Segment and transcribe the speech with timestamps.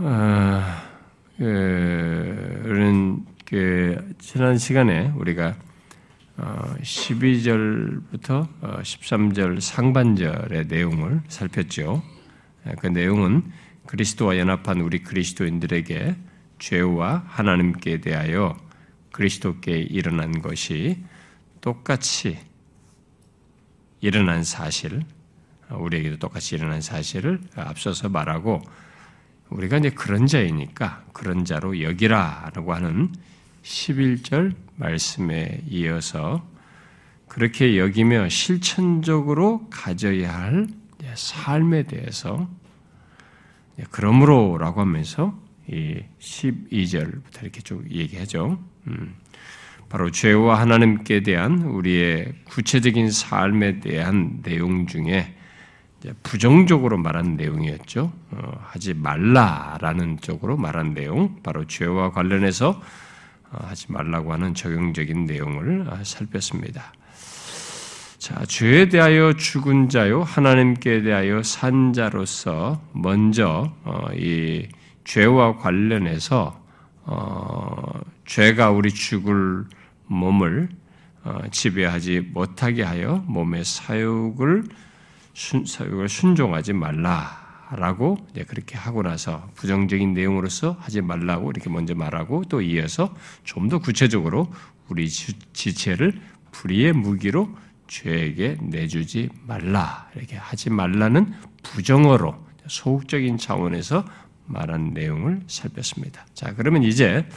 [0.00, 0.84] 아,
[1.36, 5.56] 그, 그, 지난 시간에 우리가
[6.36, 12.00] 12절부터 어, 13절 어, 상반절의 내용을 살폈죠.
[12.78, 13.50] 그 내용은
[13.86, 16.14] 그리스도와 연합한 우리 그리스도인들에게
[16.60, 18.56] 죄와 하나님께 대하여
[19.10, 21.02] 그리스도께 일어난 것이
[21.60, 22.38] 똑같이
[24.00, 25.02] 일어난 사실,
[25.70, 28.62] 우리에게도 똑같이 일어난 사실을 앞서서 말하고
[29.50, 33.12] 우리가 이제 그런 자이니까 그런 자로 여기라라고 하는
[33.62, 36.46] 11절 말씀에 이어서
[37.28, 40.66] 그렇게 여기며 실천적으로 가져야 할
[41.14, 42.48] 삶에 대해서
[43.90, 48.58] 그러므로라고 하면서 이 12절부터 이렇게 쭉 얘기하죠.
[48.86, 49.14] 음.
[49.88, 55.34] 바로 죄와 하나님께 대한 우리의 구체적인 삶에 대한 내용 중에
[56.22, 58.12] 부정적으로 말한 내용이었죠.
[58.30, 62.80] 어, 하지 말라라는 쪽으로 말한 내용, 바로 죄와 관련해서
[63.50, 66.92] 어, 하지 말라고 하는 적용적인 내용을 아, 살폈습니다.
[68.18, 74.68] 자, 죄에 대하여 죽은 자요, 하나님께 대하여 산 자로서 먼저 어, 이
[75.04, 76.60] 죄와 관련해서
[77.04, 79.64] 어, 죄가 우리 죽을
[80.06, 80.68] 몸을
[81.24, 84.64] 어, 지배하지 못하게 하여 몸의 사육을
[85.38, 92.60] 순, 순종하지 말라라고 이제 그렇게 하고 나서 부정적인 내용으로서 하지 말라고 이렇게 먼저 말하고 또
[92.60, 94.52] 이어서 좀 더 구체적으로
[94.88, 97.54] 우리 지체를 불의의 무기로
[97.86, 102.34] 죄에게 내주지 말라 이렇게 하지 말라는 부정어로
[102.66, 104.04] 소극적인 차원에서
[104.46, 106.26] 말한 내용을 살폈습니다.
[106.34, 107.28] 자 그러면 이제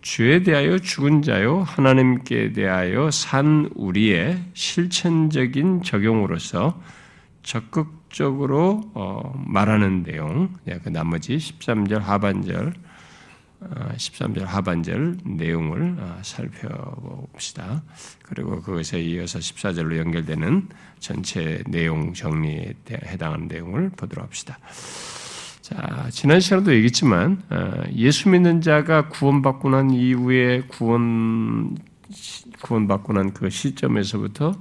[0.00, 6.80] 죄에 대하여 죽은 자요 하나님께 대하여 산 우리의 실천적인 적용으로서
[7.44, 12.74] 적극적으로 어, 말하는 내용, 예, 그 나머지 13절 하반절,
[13.96, 17.82] 13절 어, 하반절 내용을 어, 살펴봅시다.
[18.22, 20.68] 그리고 그것에 이어서 14절로 연결되는
[20.98, 24.58] 전체 내용 정리에 해당하는 내용을 보도록 합시다.
[25.60, 31.76] 자, 지난 시간에도 얘기했지만 어, 예수 믿는 자가 구원받고 난 이후에 구원
[32.62, 34.54] 구원받고 난 그 시점에서부터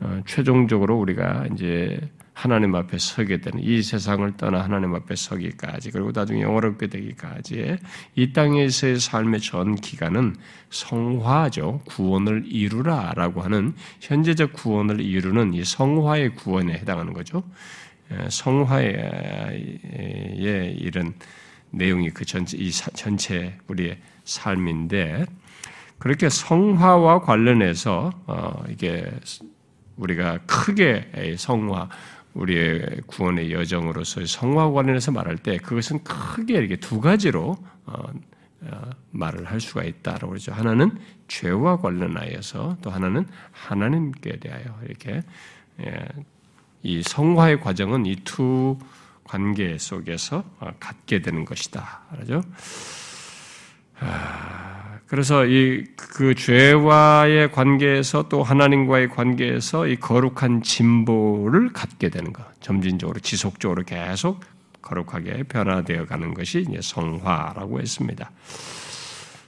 [0.00, 1.98] 어, 최종적으로 우리가 이제
[2.34, 7.78] 하나님 앞에 서게 되는 이 세상을 떠나 하나님 앞에 서기까지 그리고 나중에 영원롭게 되기까지의
[8.16, 10.34] 이 땅에서의 삶의 전 기간은
[10.68, 17.44] 성화죠 구원을 이루라라고 하는 현재적 구원을 이루는 이 성화의 구원에 해당하는 거죠.
[18.28, 19.80] 성화의
[20.80, 21.14] 이런
[21.70, 25.26] 내용이 그 전체 이 전체 우리의 삶인데
[25.98, 29.10] 그렇게 성화와 관련해서 어, 이게
[29.96, 31.88] 우리가 크게 성화
[32.34, 37.56] 우리의 구원의 여정으로서 성화 관련해서 말할 때 그것은 크게 이렇게 두 가지로
[37.86, 38.12] 어,
[38.62, 40.52] 어, 말을 할 수가 있다라고 그러죠.
[40.52, 45.22] 하나는 죄와 관련하여서 또 하나는 하나님께 대하여 이렇게
[45.80, 46.06] 예,
[46.82, 48.78] 이 성화의 과정은 이 두
[49.24, 52.02] 관계 속에서 어, 갖게 되는 것이다.
[52.20, 52.42] 그죠?
[53.98, 55.84] 아, 그래서 이
[56.14, 64.38] 그 죄와의 관계에서 또 하나님과의 관계에서 이 거룩한 진보를 갖게 되는 것, 점진적으로 지속적으로 계속
[64.80, 68.30] 거룩하게 변화되어 가는 것이 이제 성화라고 했습니다.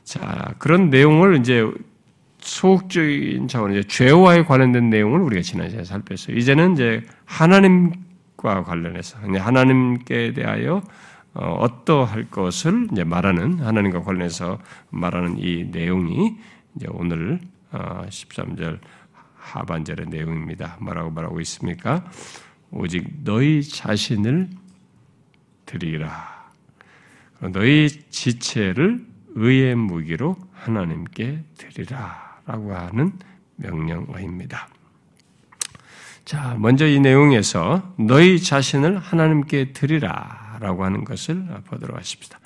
[0.02, 1.64] 자, 그런 내용을 이제
[2.40, 6.36] 소극적인 차원의 죄와에 관련된 내용을 우리가 지난 시간에 살폈어요.
[6.36, 10.82] 이제는 이제 하나님과 관련해서 하나님께 대하여
[11.38, 14.58] 어, 어떠할 것을 이제 말하는 하나님과 관련해서
[14.90, 16.34] 말하는 이 내용이
[16.74, 17.40] 이제 오늘
[17.72, 18.80] 13절 어,
[19.36, 20.78] 하반절의 내용입니다.
[20.80, 22.10] 뭐라고 말하고 있습니까?
[22.70, 24.48] 오직 너희 자신을
[25.66, 26.50] 드리라.
[27.52, 29.04] 너희 지체를
[29.34, 32.40] 의의 무기로 하나님께 드리라.
[32.46, 33.12] 라고 하는
[33.56, 34.68] 명령어입니다.
[36.24, 42.38] 자, 먼저 이 내용에서 너희 자신을 하나님께 드리라 라고 하는 것을 보도록 하십시다.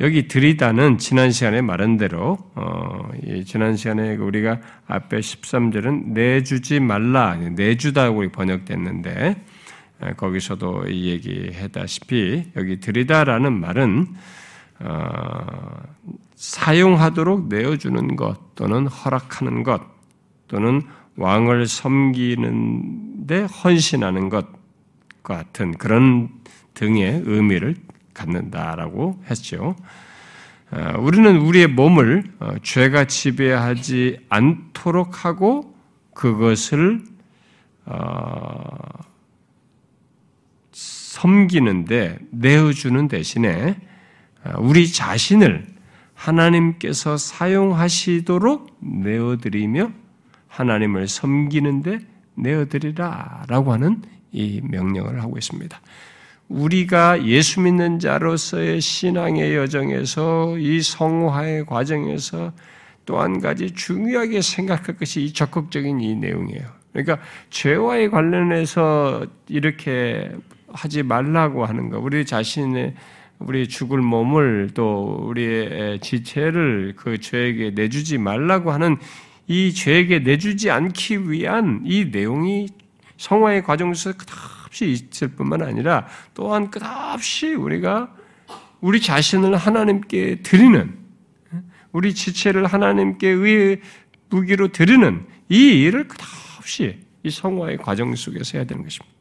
[0.00, 3.10] 여기 드리다는 지난 시간에 말한 대로, 어,
[3.44, 9.44] 지난 시간에 우리가 앞에 13절은 내주지 말라, 내주다고 번역됐는데,
[10.16, 14.06] 거기서도 이 얘기했다시피, 여기 드리다라는 말은,
[14.80, 15.82] 어,
[16.34, 19.80] 사용하도록 내어주는 것 또는 허락하는 것
[20.48, 20.82] 또는
[21.16, 24.48] 왕을 섬기는데 헌신하는 것
[25.22, 26.30] 같은 그런
[26.74, 27.76] 등의 의미를
[28.14, 29.76] 갖는다라고 했죠.
[30.70, 35.74] 어, 우리는 우리의 몸을 어, 죄가 지배하지 않도록 하고
[36.14, 37.02] 그것을
[37.84, 38.68] 어,
[40.72, 43.76] 섬기는데 내어주는 대신에
[44.58, 45.66] 우리 자신을
[46.14, 49.92] 하나님께서 사용하시도록 내어드리며
[50.48, 52.00] 하나님을 섬기는데
[52.34, 54.02] 내어드리라 라고 하는
[54.32, 55.80] 이 명령을 하고 있습니다.
[56.52, 62.52] 우리가 예수 믿는 자로서의 신앙의 여정에서 이 성화의 과정에서
[63.04, 66.62] 또 한 가지 중요하게 생각할 것이 이 적극적인 이 내용이에요.
[66.92, 67.18] 그러니까
[67.50, 70.30] 죄와의 관련해서 이렇게
[70.68, 72.94] 하지 말라고 하는 거, 우리 자신의
[73.40, 78.98] 우리 죽을 몸을 또 우리의 지체를 그 죄에게 내주지 말라고 하는
[79.48, 82.68] 이 죄에게 내주지 않기 위한 이 내용이
[83.16, 84.12] 성화의 과정에서
[84.72, 88.12] 끝없이 있을 뿐만 아니라 또한 끝없이 우리가
[88.80, 90.98] 우리 자신을 하나님께 드리는
[91.92, 93.80] 우리 지체를 하나님께 의
[94.30, 99.14] 무기로 드리는 이 일을 끝없이 이 성화의 과정 속에서 해야 되는 것입니다.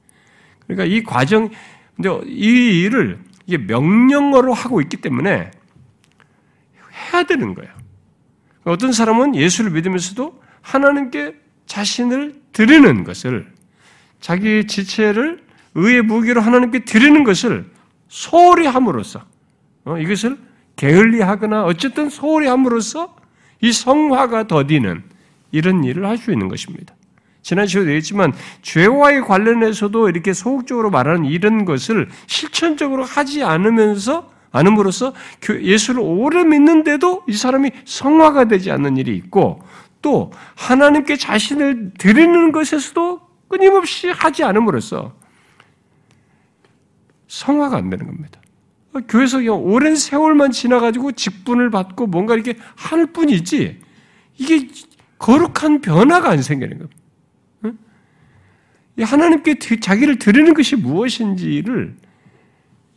[0.66, 1.50] 그러니까 이 과정,
[1.96, 5.52] 근데 이 일을 이게 명령어로 하고 있기 때문에
[7.14, 7.72] 해야 되는 거예요.
[8.64, 13.51] 어떤 사람은 예수를 믿으면서도 하나님께 자신을 드리는 것을
[14.22, 15.44] 자기 지체를
[15.76, 17.70] 의의 무기로 하나님께 드리는 것을
[18.08, 19.24] 소홀히 함으로써
[19.84, 20.38] 어, 이것을
[20.76, 23.16] 게을리하거나 어쨌든 소홀히 함으로써
[23.62, 25.04] 이 성화가 더디는
[25.52, 26.96] 이런 일을 할 수 있는 것입니다.
[27.42, 35.14] 지난 시간에 얘기했지만 죄와의 관련해서도 이렇게 소극적으로 말하는 이런 것을 실천적으로 하지 않으면서 않음으로써
[35.50, 39.64] 예수를 오래 믿는데도 이 사람이 성화가 되지 않는 일이 있고
[40.02, 43.21] 또 하나님께 자신을 드리는 것에서도
[43.52, 45.14] 끊임없이 하지 않음으로써
[47.28, 48.40] 성화가 안 되는 겁니다.
[49.10, 53.80] 교회에서 오랜 세월만 지나가지고 직분을 받고 뭔가 이렇게 할 뿐이지
[54.38, 54.70] 이게
[55.18, 56.98] 거룩한 변화가 안 생기는 겁니다.
[59.00, 61.96] 하나님께 자기를 드리는 것이 무엇인지를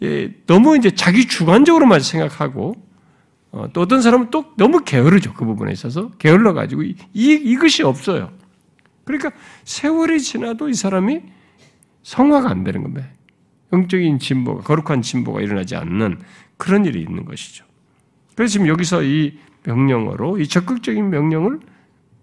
[0.02, 2.74] 예, 너무 이제 자기 주관적으로만 생각하고
[3.52, 8.30] 어, 또 어떤 사람은 또 너무 게으르죠 그 부분에 있어서 게을러 가지고 이 이것이 없어요.
[9.04, 9.30] 그러니까
[9.64, 11.20] 세월이 지나도 이 사람이
[12.02, 13.08] 성화가 안 되는 겁니다.
[13.72, 16.20] 영적인 진보가 거룩한 진보가 일어나지 않는
[16.56, 17.64] 그런 일이 있는 것이죠.
[18.34, 21.60] 그래서 지금 여기서 이 명령어로 이 적극적인 명령을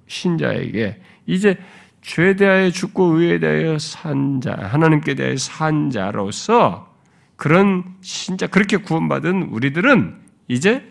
[0.07, 1.57] 신자에게 이제
[2.01, 6.93] 죄에 대하여 죽고 의에 대하여 산 자, 하나님께 대하여 산 자로서
[7.35, 10.15] 그런 신자, 그렇게 구원받은 우리들은
[10.47, 10.85] 이제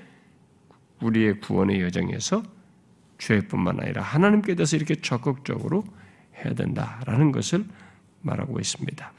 [1.00, 2.42] 우리의 구원의 여정에서
[3.20, 5.84] 죄뿐만 아니라 하나님께 대해서 이렇게 적극적으로
[6.36, 7.64] 해야 된다라는 것을
[8.22, 9.12] 말하고 있습니다.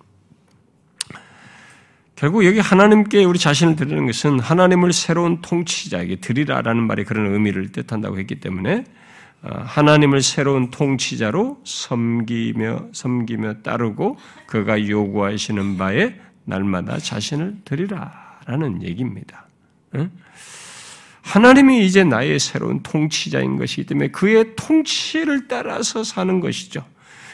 [2.15, 8.19] 결국 여기 하나님께 우리 자신을 드리는 것은 하나님을 새로운 통치자에게 드리라라는 말이 그런 의미를 뜻한다고
[8.19, 8.83] 했기 때문에
[9.43, 19.47] 어, 하나님을 새로운 통치자로 섬기며 섬기며 따르고 그가 요구하시는 바에 날마다 자신을 드리라라는 얘기입니다.
[21.21, 26.83] 하나님이 이제 나의 새로운 통치자인 것이기 때문에 그의 통치를 따라서 사는 것이죠.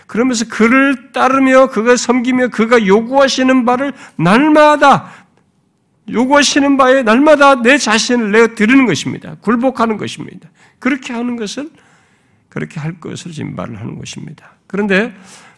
[0.08, 5.28] 그러면서 그를 따르며 그가 섬기며 그가 요구하시는 바를 날마다
[6.10, 9.36] 요구하시는 바에 날마다 내 자신을 내어 드리는 것입니다.
[9.42, 10.50] 굴복하는 것입니다.
[10.80, 11.70] 그렇게 하는 것을
[12.50, 14.52] 그렇게 할 것을 지금 말을 하는 것입니다.
[14.68, 15.14] 그런데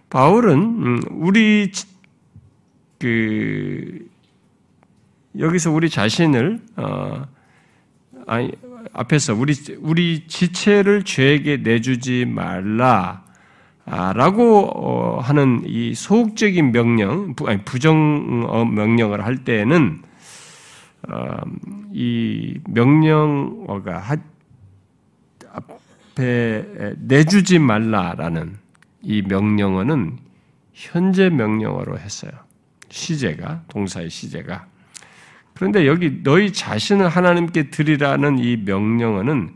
[0.10, 1.72] 바울은 음, 우리
[2.98, 4.08] 그
[5.38, 7.28] 여기서 우리 자신을 어,
[8.30, 8.52] 아니
[8.94, 13.26] 앞에서 우리 우리 지체를 죄에게 내주지 말라.
[13.86, 20.04] 라고 어, 하는 이 소극적인 명령, 아니 부정 어, 명령을 할 때에는
[21.92, 24.20] 이 명령어가
[25.54, 28.58] 앞에 내주지 말라라는
[29.02, 30.20] 이 명령어는
[30.74, 32.32] 현재 명령어로 했어요.
[32.90, 34.68] 시제가 동사의 시제가.
[35.60, 39.50] 그런데 여기 너희 자신을 하나님께 드리라는 이 명령어는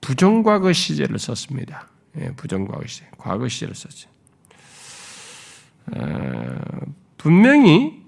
[0.00, 1.86] 부정과거 시제를 썼습니다.
[2.18, 4.10] 예, 부정과거 시제, 과거 시제를 썼죠.
[5.94, 6.58] 어,
[7.18, 8.02] 분명히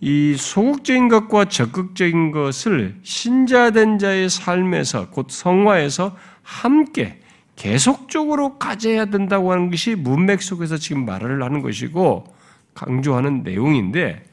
[0.00, 7.20] 이 소극적인 것과 적극적인 것을 신자된 자의 삶에서 곧 성화에서 함께
[7.56, 12.32] 계속적으로 가져야 된다고 하는 것이 문맥 속에서 지금 말을 하는 것이고
[12.74, 14.30] 강조하는 내용인데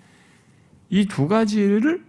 [0.90, 2.04] 이 두 가지를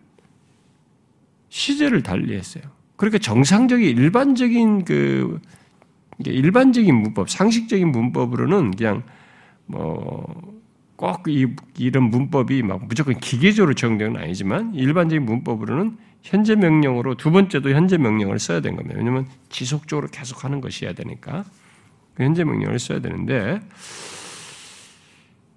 [1.49, 2.65] 시제를 달리했어요.
[2.97, 5.41] 그러니까 정상적인 일반적인 그
[6.25, 9.03] 일반적인 문법, 상식적인 문법으로는 그냥
[9.67, 11.47] 뭐꼭 이,
[11.79, 17.97] 이런 문법이 막 무조건 기계적으로 적용되는 건 아니지만 일반적인 문법으로는 현재 명령으로 두 번째도 현재
[17.97, 18.99] 명령을 써야 되는 겁니다.
[18.99, 21.45] 왜냐하면 지속적으로 계속하는 것이어야 되니까
[22.15, 23.61] 그 현재 명령을 써야 되는데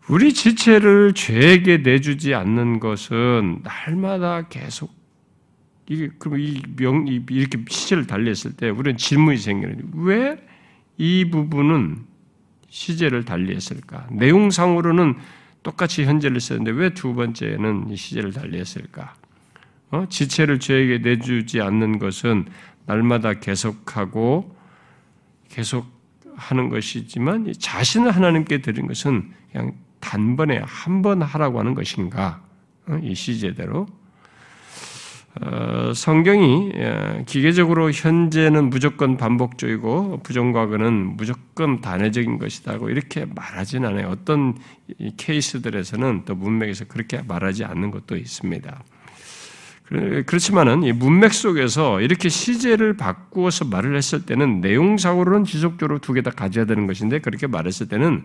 [0.10, 4.94] 우리 지체를 죄에게 내주지 않는 것은 날마다 계속
[5.88, 10.38] 이게 그럼 이 명 이렇게 시제를 달리했을 때 우리는 질문이 생기는 왜
[10.98, 12.06] 이 부분은
[12.70, 14.08] 시제를 달리했을까?
[14.12, 15.16] 내용상으로는
[15.64, 19.16] 똑같이 현재를 썼는데 왜 두 번째는 이 시제를 달리했을까?
[19.90, 20.06] 어?
[20.08, 22.46] 지체를 죄에게 내주지 않는 것은
[22.86, 24.56] 날마다 계속하고
[25.50, 25.88] 계속
[26.36, 32.42] 하는 것이지만 자신을 하나님께 드린 것은 그냥 단번에 한 번 하라고 하는 것인가?
[32.88, 33.00] 어?
[33.02, 33.88] 이 시제대로
[35.42, 44.10] 어, 성경이 예, 기계적으로 현재는 무조건 반복적이고 부정과거는 무조건 단회적인 것이다고 이렇게 말하진 않아요.
[44.10, 44.56] 어떤
[45.18, 48.84] 케이스들에서는 또 문맥에서 그렇게 말하지 않는 것도 있습니다.
[50.26, 56.32] 그렇지만은 이 문맥 속에서 이렇게 시제를 바꾸어서 말을 했을 때는 내용상으로는 지속적으로 두 개 다
[56.32, 58.24] 가져야 되는 것인데 그렇게 말했을 때는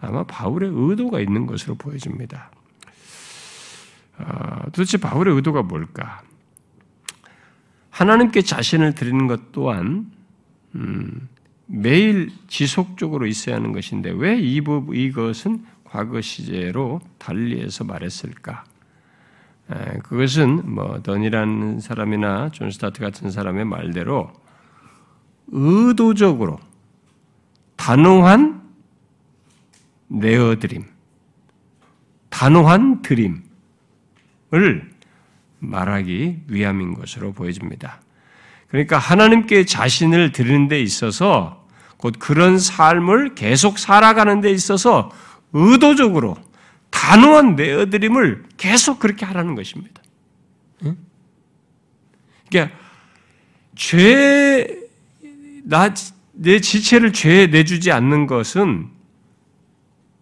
[0.00, 2.50] 아마 바울의 의도가 있는 것으로 보여집니다.
[4.18, 6.22] 어, 도대체 바울의 의도가 뭘까?
[7.90, 10.10] 하나님께 자신을 드리는 것 또한
[10.74, 11.28] 음,
[11.66, 14.62] 매일 지속적으로 있어야 하는 것인데 왜 이,
[14.94, 18.64] 이것은 과거 시제로 달리해서 말했을까?
[19.70, 24.32] 에, 그것은 뭐 던이라는 사람이나 존 스토트 같은 사람의 말대로
[25.48, 26.58] 의도적으로
[27.76, 28.60] 단호한
[30.08, 30.84] 내어드림,
[32.28, 33.40] 단호한 드림을
[35.60, 38.00] 말하기 위함인 것으로 보여집니다.
[38.68, 45.10] 그러니까 하나님께 자신을 드리는 데 있어서 곧 그런 삶을 계속 살아가는 데 있어서
[45.52, 46.36] 의도적으로
[46.90, 50.00] 단호한 내어드림을 계속 그렇게 하라는 것입니다.
[52.50, 52.76] 그러니까
[53.76, 54.66] 죄,
[55.64, 55.94] 나,
[56.32, 58.88] 내 지체를 죄에 내주지 않는 것은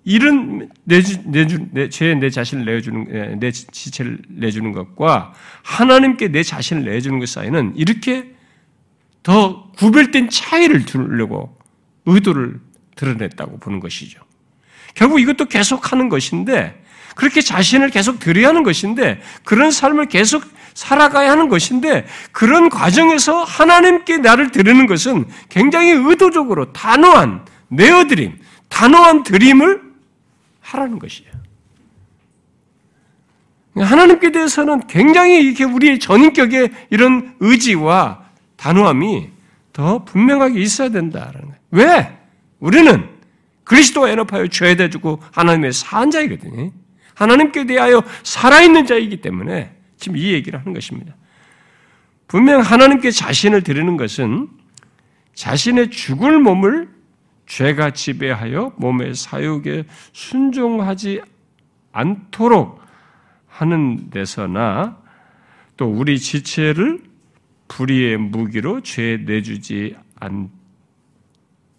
[0.05, 6.43] 이런 내주, 내주, 내, 죄에 내 자신을 내주는, 예, 내 지체를 내주는 것과 하나님께 내
[6.43, 8.35] 자신을 내주는 것 사이는 이렇게
[9.23, 11.59] 더 구별된 차이를 두려고
[12.07, 12.61] 의도를
[12.97, 14.23] 드러냈다고 보는 것이죠.
[14.99, 16.83] 결국 이것도 계속 하는 것인데,
[17.15, 20.43] 그렇게 자신을 계속 드려야 하는 것인데, 그런 삶을 계속
[20.75, 29.83] 살아가야 하는 것인데, 그런 과정에서 하나님께 나를 드리는 것은 굉장히 의도적으로 단호한 내어드림, 단호한 드림을
[30.63, 31.31] 하라는 것이에요.
[33.77, 38.25] 하나님께 대해서는 굉장히 이렇게 우리의 전인격의 이런 의지와
[38.57, 39.29] 단호함이
[39.73, 41.59] 더 분명하게 있어야 된다라는 거예요.
[41.71, 42.19] 왜?
[42.59, 43.18] 우리는
[43.69, 46.73] 그리스도와 연합하여 죄에 대주고 하나님의 산 자이거든요.
[47.15, 51.15] 하나님께 대하여 살아있는 자이기 때문에 지금 이 얘기를 하는 것입니다.
[52.27, 54.49] 분명 하나님께 자신을 드리는 것은
[55.35, 56.89] 자신의 죽을 몸을
[57.47, 61.21] 죄가 지배하여 몸의 사육에 순종하지
[61.93, 62.81] 않도록
[63.47, 64.99] 하는 데서나
[65.77, 67.03] 또 우리 지체를
[67.69, 70.51] 불의의 무기로 죄에 내주지 않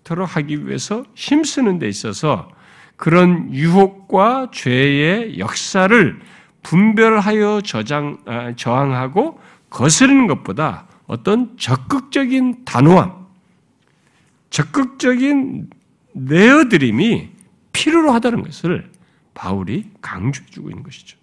[0.09, 2.49] 도록 하기 위해서 힘쓰는 데 있어서
[2.95, 6.19] 그런 유혹과 죄의 역사를
[6.63, 9.39] 분별하여 저장, 아, 저항하고
[9.69, 13.27] 거스르는 것보다 어떤 적극적인 단호함,
[14.49, 15.69] 적극적인
[16.13, 17.29] 내어드림이
[17.71, 18.91] 필요로 하다는 것을
[19.35, 21.18] 바울이 강조해주고 있는 것이죠.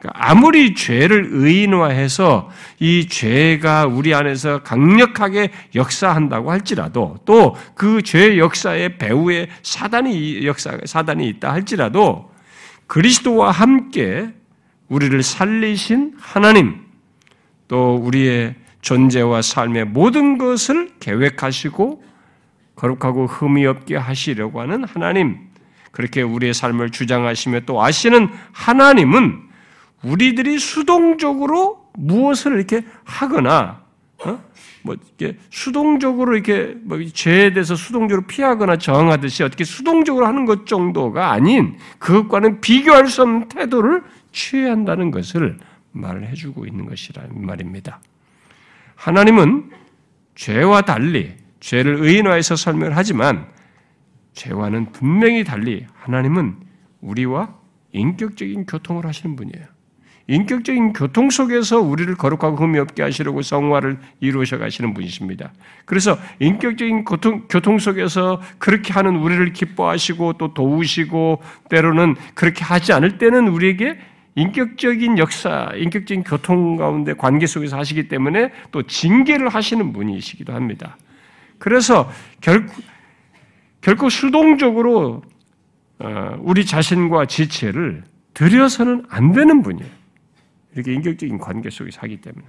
[0.00, 8.98] 그러니까 아무리 죄를 의인화해서 이 죄가 우리 안에서 강력하게 역사한다고 할지라도 또 그 죄의 역사의
[8.98, 12.30] 배후에 사단이 역사 사단이 있다 할지라도
[12.86, 14.28] 그리스도와 함께
[14.88, 16.80] 우리를 살리신 하나님
[17.68, 22.02] 또 우리의 존재와 삶의 모든 것을 계획하시고
[22.80, 25.38] 거룩하고 흠이 없게 하시려고 하는 하나님,
[25.92, 29.49] 그렇게 우리의 삶을 주장하시며 또 아시는 하나님은
[30.04, 33.82] 우리들이 수동적으로 무엇을 이렇게 하거나,
[34.24, 34.42] 어?
[34.82, 41.32] 뭐, 이렇게 수동적으로 이렇게 뭐 죄에 대해서 수동적으로 피하거나 저항하듯이 어떻게 수동적으로 하는 것 정도가
[41.32, 44.02] 아닌 그것과는 비교할 수 없는 태도를
[44.32, 45.58] 취해야 한다는 것을
[45.92, 48.00] 말을 해주고 있는 것이라는 말입니다.
[48.94, 49.70] 하나님은
[50.34, 53.46] 죄와 달리 죄를 의인화해서 설명을 하지만
[54.32, 56.56] 죄와는 분명히 달리 하나님은
[57.00, 57.54] 우리와
[57.92, 59.66] 인격적인 교통을 하시는 분이에요.
[60.30, 65.50] 인격적인 교통 속에서 우리를 거룩하고 흠이 없게 하시려고 성화를 이루셔 가시는 분이십니다.
[65.84, 73.18] 그래서 인격적인 교통, 교통 속에서 그렇게 하는 우리를 기뻐하시고 또 도우시고 때로는 그렇게 하지 않을
[73.18, 73.98] 때는 우리에게
[74.36, 80.96] 인격적인 역사, 인격적인 교통 가운데 관계 속에서 하시기 때문에 또 징계를 하시는 분이시기도 합니다.
[81.58, 82.08] 그래서
[82.40, 82.72] 결코,
[83.80, 85.22] 결코 수동적으로
[85.98, 89.99] 어, 우리 자신과 지체를 들여서는 안 되는 분이에요.
[90.74, 92.44] 이렇게 인격적인 관계 속에서 하기 때문에.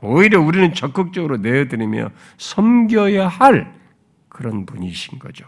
[0.00, 3.72] 오히려 우리는 적극적으로 내어드리며 섬겨야 할
[4.28, 5.46] 그런 분이신 거죠.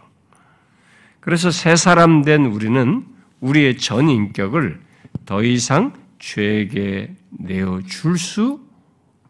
[1.19, 3.05] 그래서 새 사람 된 우리는
[3.41, 4.79] 우리의 전 인격을
[5.25, 8.65] 더 이상 죄에게 내어줄 수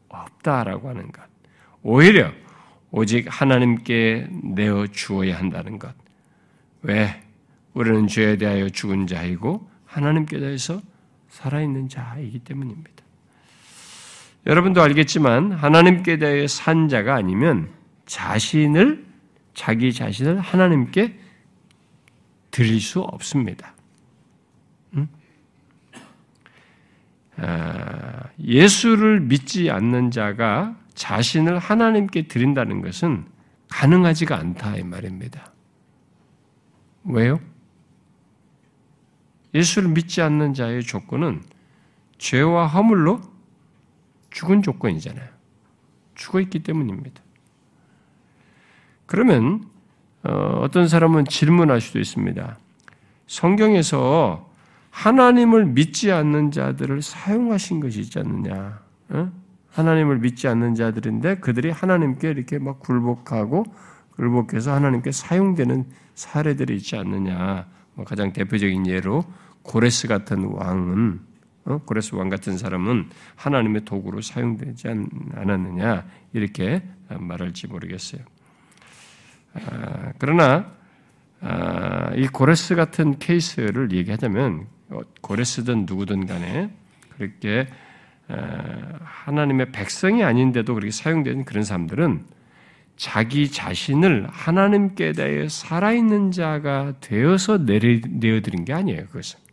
[0.07, 1.23] 없다라고 하는 것.
[1.81, 2.31] 오히려
[2.91, 5.93] 오직 하나님께 내어 주어야 한다는 것.
[6.83, 7.21] 왜?
[7.73, 10.81] 우리는 죄에 대하여 죽은 자이고 하나님께 대해서
[11.37, 13.03] 살아있는 자이기 때문입니다.
[14.47, 17.69] 여러분도 알겠지만 하나님께 대해 산 자가 아니면
[18.07, 19.05] 자신을
[19.53, 21.19] 자기 자신을 하나님께
[22.49, 23.75] 드릴 수 없습니다.
[24.93, 25.07] 음?
[27.37, 33.25] 아, 예수를 믿지 않는 자가 자신을 하나님께 드린다는 것은
[33.69, 35.51] 가능하지가 않다 이 말입니다.
[37.03, 37.39] 왜요?
[39.57, 41.41] 예수를 믿지 않는 자의 조건은
[42.19, 43.21] 죄와 허물로
[44.29, 45.27] 죽은 조건이잖아요.
[46.15, 47.21] 죽어 있기 때문입니다.
[49.07, 49.65] 그러면
[50.23, 52.57] 어, 어떤 사람은 질문할 수도 있습니다.
[53.27, 54.47] 성경에서
[54.91, 58.79] 하나님을 믿지 않는 자들을 사용하신 것이 있지 않느냐?
[59.09, 59.31] 어?
[59.71, 63.65] 하나님을 믿지 않는 자들인데 그들이 하나님께 이렇게 막 굴복하고
[64.15, 65.85] 굴복해서 하나님께 사용되는
[66.15, 67.67] 사례들이 있지 않느냐.
[67.93, 69.23] 뭐 가장 대표적인 예로
[69.67, 71.19] 고레스 같은 왕은
[71.65, 71.77] 어?
[71.79, 74.87] 고레스 왕 같은 사람은 하나님의 도구로 사용되지
[75.35, 78.21] 않았느냐 이렇게 말할지 모르겠어요.
[79.53, 80.71] 아, 그러나
[81.41, 86.71] 아, 이 고레스 같은 케이스를 얘기하자면 어, 고레스든 누구든 간에
[87.17, 87.67] 그렇게
[88.27, 92.25] 하나님의 백성이 아닌데도 그렇게 사용되는 그런 사람들은
[92.97, 99.46] 자기 자신을 하나님께 대해 살아있는 자가 되어서 내어드린 게 아니에요, 그것은.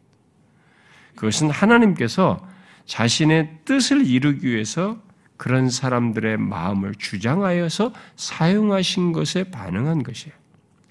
[1.17, 2.47] 그것은 하나님께서
[2.87, 4.99] 자신의 뜻을 이루기 위해서
[5.37, 10.35] 그런 사람들의 마음을 주장하여서 사용하신 것에 반응한 것이에요.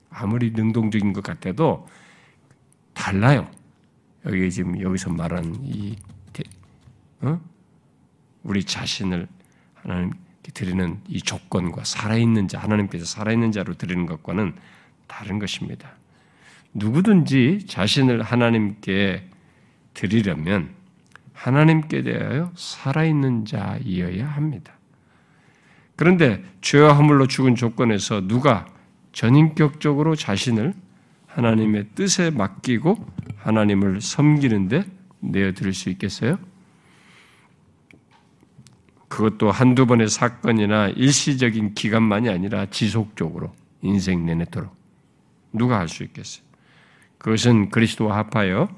[0.10, 1.88] 아무리 능동적인 것 같아도
[2.94, 3.50] 달라요.
[4.26, 5.96] 여기 지금 여기서 말하는 이
[7.22, 7.40] 어?
[8.44, 9.28] 우리 자신을
[9.76, 14.54] 하나님께 드리는 이 조건과 살아있는 자, 하나님께서 살아있는 자로 드리는 것과는
[15.08, 15.94] 다른 것입니다.
[16.74, 19.30] 누구든지 자신을 하나님께
[19.94, 20.70] 드리려면
[21.34, 24.74] 하나님께 대하여 살아있는 자이어야 합니다.
[25.96, 28.66] 그런데 죄와 허물로 죽은 조건에서 누가
[29.12, 30.74] 전인격적으로 자신을
[31.28, 33.06] 하나님의 뜻에 맡기고
[33.38, 34.84] 하나님을 섬기는데
[35.20, 36.38] 내어드릴 수 있겠어요?
[39.08, 44.76] 그것도 한두 번의 사건이나 일시적인 기간만이 아니라 지속적으로 인생 내내도록
[45.52, 46.44] 누가 할 수 있겠어요?
[47.20, 48.70] 그것은 그리스도와 합하여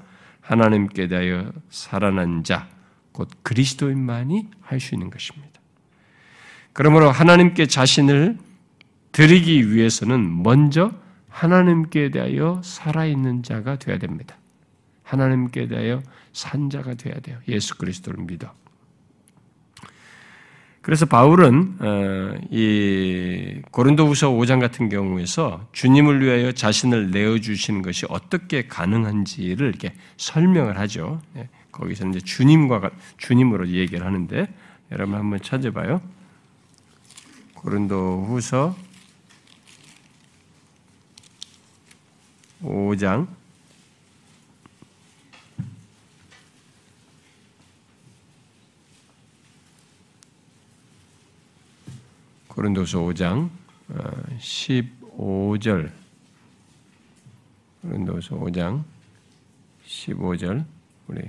[0.46, 2.68] 하나님께 대하여 살아난 자,
[3.12, 5.60] 곧 그리스도인만이 할 수 있는 것입니다.
[6.72, 8.38] 그러므로 하나님께 자신을
[9.10, 10.92] 드리기 위해서는 먼저
[11.30, 14.36] 하나님께 대하여 살아있는 자가 되어야 됩니다.
[15.02, 17.38] 하나님께 대하여 산 자가 되어야 돼요.
[17.48, 18.52] 예수 그리스도를 믿어.
[20.86, 28.68] 그래서 바울은 어, 이 고린도후서 5장 같은 경우에서 주님을 위하여 자신을 내어 주시는 것이 어떻게
[28.68, 31.20] 가능한지를 이렇게 설명을 하죠.
[31.38, 34.46] 예, 거기서 이제 주님과 주님으로 얘기를 하는데
[34.92, 36.00] 여러분 한번 찾아봐요.
[37.54, 38.76] 고린도후서
[42.62, 43.26] 5장
[52.56, 53.50] 고린도서 5장
[54.40, 55.92] 15절 어,
[57.82, 58.82] 고린도서 5장
[59.86, 60.64] 15절
[61.06, 61.20] 우리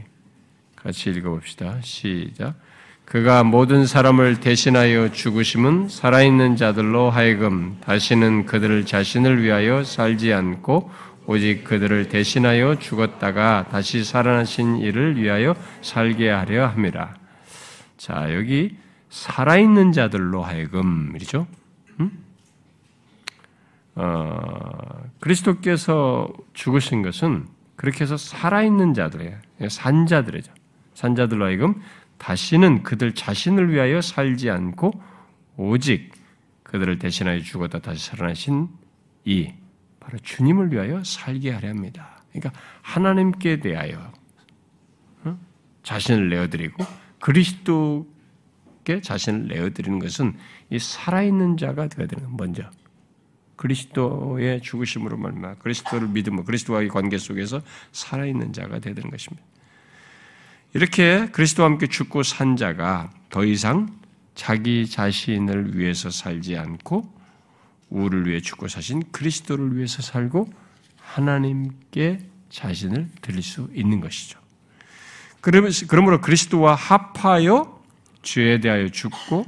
[0.77, 1.81] 같이 읽어봅시다.
[1.81, 2.55] 시작.
[3.03, 10.89] 그가 모든 사람을 대신하여 죽으심은 살아있는 자들로 하여금 다시는 그들을 자신을 위하여 살지 않고
[11.25, 17.15] 오직 그들을 대신하여 죽었다가 다시 살아나신 이를 위하여 살게 하려 함이라.
[17.97, 18.77] 자, 여기
[19.17, 21.47] 살아있는 자들로 하여금 이죠
[21.99, 22.23] 음?
[23.95, 29.37] 어, 그리스도께서 죽으신 것은 그렇게 해서 살아있는 자들이에요.
[29.69, 30.51] 산자들이죠.
[30.93, 31.81] 산자들로 하여금
[32.17, 34.91] 다시는 그들 자신을 위하여 살지 않고
[35.57, 36.11] 오직
[36.63, 38.67] 그들을 대신하여 죽었다 다시 살아나신
[39.25, 39.51] 이
[39.99, 42.23] 바로 주님을 위하여 살게 하려 합니다.
[42.31, 44.11] 그러니까 하나님께 대하여
[45.23, 45.39] 어?
[45.83, 46.83] 자신을 내어드리고
[47.19, 48.07] 그리스도
[48.87, 50.33] 그리스도께 자신을 내어드리는 것은
[50.69, 52.63] 이 살아있는 자가 되어야 되는 먼저
[53.57, 59.45] 그리스도의 죽으심으로 말마 그리스도를 믿음으로 그리스도와의 관계 속에서 살아있는 자가 되야 되는 것입니다.
[60.73, 63.99] 이렇게 그리스도와 함께 죽고 산 자가 더 이상
[64.35, 67.13] 자기 자신을 위해서 살지 않고
[67.89, 70.49] 우를 위해 죽고 사신 그리스도를 위해서 살고
[70.97, 72.19] 하나님께
[72.49, 74.39] 자신을 드릴 수 있는 것이죠.
[75.41, 77.76] 그러므로 그리스도와 합하여
[78.27, 79.45] 죄에 대하여 죽고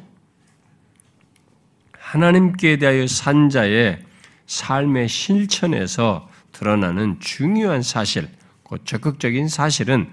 [1.91, 4.01] 하나님께 대하여 산 자의
[4.47, 8.29] 삶의 실천에서 드러나는 중요한 사실,
[8.63, 10.09] 그 적극적인 사실은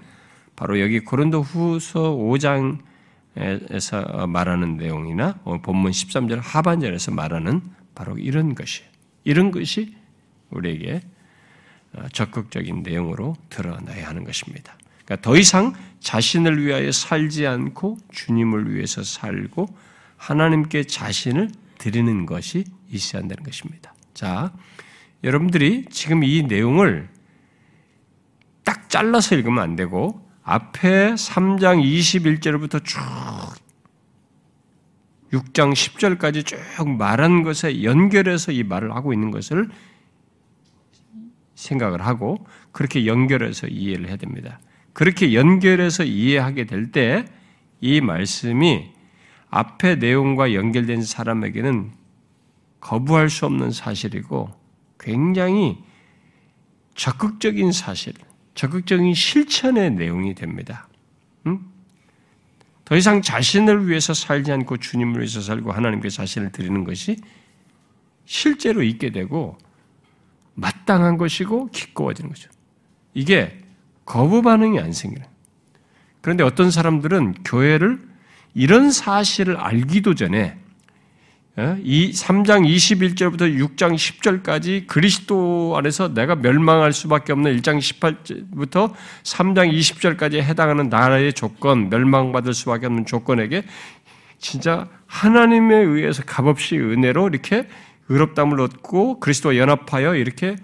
[0.57, 7.61] 바로 여기 고린도 후서 5장에서 말하는 내용이나 본문 13절 하반절에서 말하는
[7.95, 8.83] 바로 이런 것이
[9.23, 9.95] 이런 것이
[10.49, 10.99] 우리에게
[12.11, 14.77] 적극적인 내용으로 드러나야 하는 것입니다.
[15.07, 19.67] 그러니까 더 이상 자신을 위하여 살지 않고 주님을 위해서 살고
[20.17, 23.93] 하나님께 자신을 드리는 것이 있어야 한다는 것입니다.
[24.13, 24.53] 자,
[25.23, 27.07] 여러분들이 지금 이 내용을
[28.65, 32.99] 딱 잘라서 읽으면 안 되고 앞에 3장 21절부터 쭉
[35.31, 39.69] 6장 10절까지 쭉 말한 것에 연결해서 이 말을 하고 있는 것을
[41.55, 44.59] 생각을 하고 그렇게 연결해서 이해를 해야 됩니다.
[44.97, 47.25] 그렇게 연결해서 이해하게 될 때
[47.79, 48.91] 이 말씀이
[49.49, 51.91] 앞의 내용과 연결된 사람에게는
[52.79, 54.49] 거부할 수 없는 사실이고
[54.99, 55.77] 굉장히
[56.95, 58.13] 적극적인 사실,
[58.55, 60.87] 적극적인 실천의 내용이 됩니다.
[61.45, 61.61] 응?
[62.83, 67.17] 더 이상 자신을 위해서 살지 않고 주님을 위해서 살고 하나님께 자신을 드리는 것이
[68.25, 69.57] 실제로 있게 되고
[70.55, 72.49] 마땅한 것이고 기꺼워지는 거죠.
[73.13, 73.59] 이게
[74.07, 75.27] 거부 반응이 안 생기는.
[76.21, 77.99] 그런데 어떤 사람들은 교회를
[78.55, 80.57] 이런 사실을 알기도 전에
[81.57, 81.75] 어?
[81.83, 88.93] 이 3장 21절부터 6장 10절까지 그리스도 안에서 내가 멸망할 수밖에 없는 1장 18절부터
[89.23, 93.63] 3장 20절까지 해당하는 나라의 조건, 멸망받을 수밖에 없는 조건에게
[94.37, 97.67] 진짜 하나님에 의해서 값없이 은혜로 이렇게
[98.09, 100.57] 의롭담을 얻고 그리스도와 연합하여 이렇게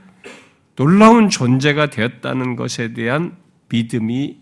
[0.75, 3.38] 놀라운 존재가 되었다는 것에 대한
[3.69, 4.38] 믿음이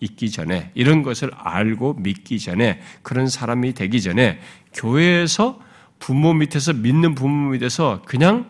[0.00, 4.40] 있기 전에 이런 것을 알고 믿기 전에 그런 사람이 되기 전에
[4.74, 5.60] 교회에서
[5.98, 8.48] 부모 밑에서 믿는 부모 밑에서 그냥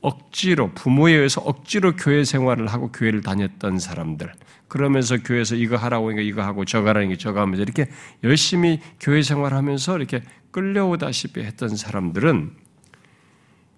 [0.00, 4.32] 억지로 부모에 의해서 억지로 교회 생활을 하고 교회를 다녔던 사람들.
[4.68, 7.88] 그러면서 교회에서 이거 하라고 하니까 이거 하고 저거 하라는 게 저거 하면서 이렇게
[8.24, 12.52] 열심히 교회 생활하면서 이렇게 끌려오다시피 했던 사람들은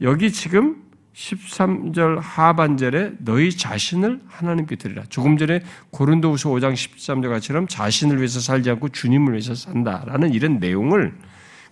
[0.02, 0.87] 여기 지금
[1.18, 5.02] 13절 하반절에 너희 자신을 하나님께 드리라.
[5.08, 11.18] 조금 전에 고린도후서 5장 13절 같처럼 자신을 위해서 살지 않고 주님을 위해서 산다라는 이런 내용을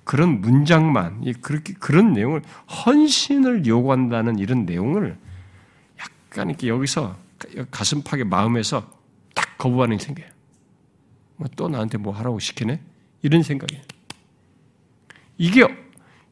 [0.03, 2.43] 그런 문장만 그렇게 그런 내용을
[2.87, 5.17] 헌신을 요구한다는 이런 내용을
[6.01, 7.17] 약간 이렇게 여기서
[7.71, 8.91] 가슴팍에 마음에서
[9.35, 10.27] 딱 거부하는 생겨요.
[11.37, 12.81] 뭐또 나한테 뭐 하라고 시키네?
[13.23, 13.83] 이런 생각이에요.
[15.39, 15.86] 이게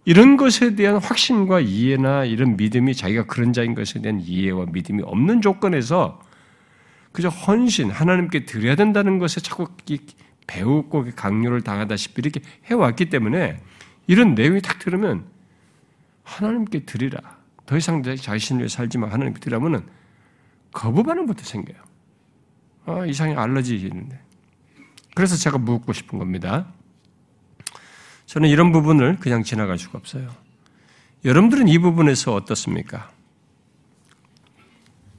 [0.04, 5.40] 이런 것에 대한 확신과 이해나 이런 믿음이 자기가 그런 자인 것에 대한 이해와 믿음이 없는
[5.40, 6.20] 조건에서
[7.12, 9.68] 그저 헌신, 하나님께 드려야 된다는 것에 자꾸
[10.46, 13.60] 배우고 강요를 당하다시피 이렇게 해왔기 때문에
[14.06, 15.24] 이런 내용이 딱 들으면
[16.24, 17.38] 하나님께 드리라.
[17.66, 19.86] 더 이상 자신을 살지만 하나님께 드리라면은
[20.72, 21.78] 거부 반응 부터 생겨요.
[22.86, 24.20] 아, 이상의 알러지 있는데.
[25.14, 26.66] 그래서 제가 묻고 싶은 겁니다.
[28.26, 30.28] 저는 이런 부분을 그냥 지나갈 수가 없어요.
[31.24, 33.10] 여러분들은 이 부분에서 어떻습니까?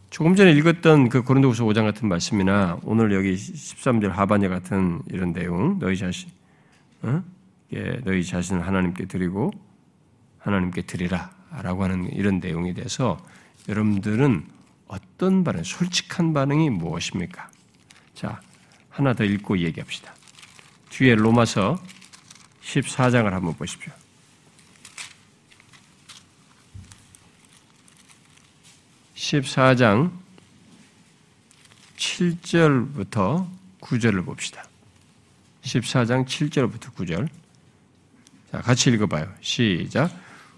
[0.09, 5.77] 조금 전에 읽었던 그 고린도후서 5장 같은 말씀이나 오늘 여기 13절 하반절 같은 이런 내용,
[5.79, 6.29] 너희 자신,
[7.01, 7.21] 어?
[7.73, 9.51] 예, 너희 자신을 하나님께 드리고
[10.37, 13.17] 하나님께 드리라라고 하는 이런 내용에 대해서
[13.67, 14.45] 여러분들은
[14.87, 17.49] 어떤 반응, 솔직한 반응이 무엇입니까?
[18.13, 18.39] 자,
[18.89, 20.13] 하나 더 읽고 얘기합시다.
[20.89, 21.77] 뒤에 로마서
[22.65, 23.93] 14장을 한번 보십시오.
[29.15, 30.11] 14장
[31.97, 33.47] 7절부터
[33.81, 34.63] 9절을 봅시다.
[35.63, 37.27] 14장 7절부터 9절.
[38.51, 39.27] 자, 같이 읽어봐요.
[39.41, 40.11] 시작.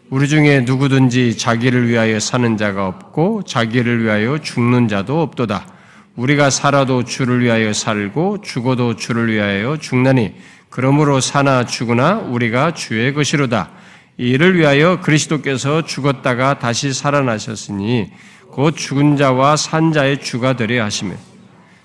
[0.09, 5.73] 우리 중에 누구든지 자기를 위하여 사는 자가 없고 자기를 위하여 죽는 자도 없도다.
[6.15, 10.33] 우리가 살아도 주를 위하여 살고 죽어도 주를 위하여 죽나니
[10.77, 13.71] 그러므로 사나 죽으나 우리가 주의 것이로다.
[14.17, 18.11] 이를 위하여 그리스도께서 죽었다가 다시 살아나셨으니
[18.51, 21.15] 곧 죽은 자와 산 자의 주가 되려 하시며.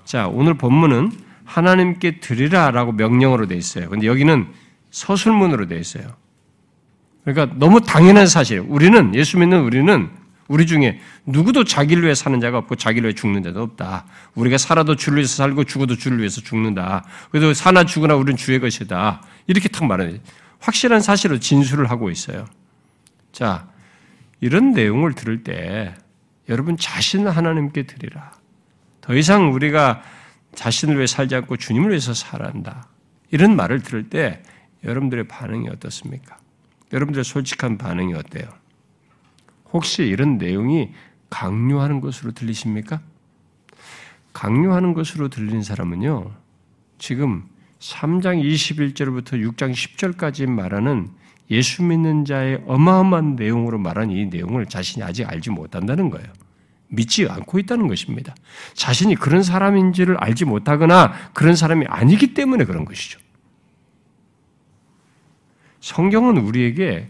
[0.04, 1.10] 자, 오늘 본문은
[1.46, 3.88] 하나님께 드리라라고 명령으로 되어 있어요.
[3.88, 4.48] 근데 여기는
[4.90, 6.04] 서술문으로 되어 있어요.
[7.24, 8.66] 그러니까 너무 당연한 사실이에요.
[8.68, 10.10] 우리는, 예수 믿는 우리는
[10.52, 14.04] 우리 중에 누구도 자기를 위해 사는 자가 없고 자기를 위해 죽는 자도 없다.
[14.34, 17.06] 우리가 살아도 주를 위해서 살고 죽어도 주를 위해서 죽는다.
[17.30, 19.22] 그래도 사나 죽으나 우리는 주의 것이다.
[19.46, 20.20] 이렇게 탁 말하는
[20.60, 22.44] 확실한 사실로 진술을 하고 있어요.
[23.32, 23.66] 자,
[24.42, 25.94] 이런 내용을 들을 때
[26.50, 28.32] 여러분 자신을 하나님께 드리라.
[29.00, 30.02] 더 이상 우리가
[30.54, 32.88] 자신을 위해 살지 않고 주님을 위해서 살아한다.
[33.30, 34.42] 이런 말을 들을 때
[34.84, 36.36] 여러분들의 반응이 어떻습니까?
[36.92, 38.61] 여러분들의 솔직한 반응이 어때요?
[39.72, 40.90] 혹시 이런 내용이
[41.30, 43.00] 강요하는 것으로 들리십니까?
[44.32, 46.30] 강요하는 것으로 들리는 사람은요,
[46.98, 47.44] 지금
[47.80, 51.10] 3장 21절부터 6장 10절까지 말하는
[51.50, 56.26] 예수 믿는 자의 어마어마한 내용으로 말한 이 내용을 자신이 아직 알지 못한다는 거예요.
[56.88, 58.34] 믿지 않고 있다는 것입니다.
[58.74, 63.18] 자신이 그런 사람인지를 알지 못하거나 그런 사람이 아니기 때문에 그런 것이죠.
[65.80, 67.08] 성경은 우리에게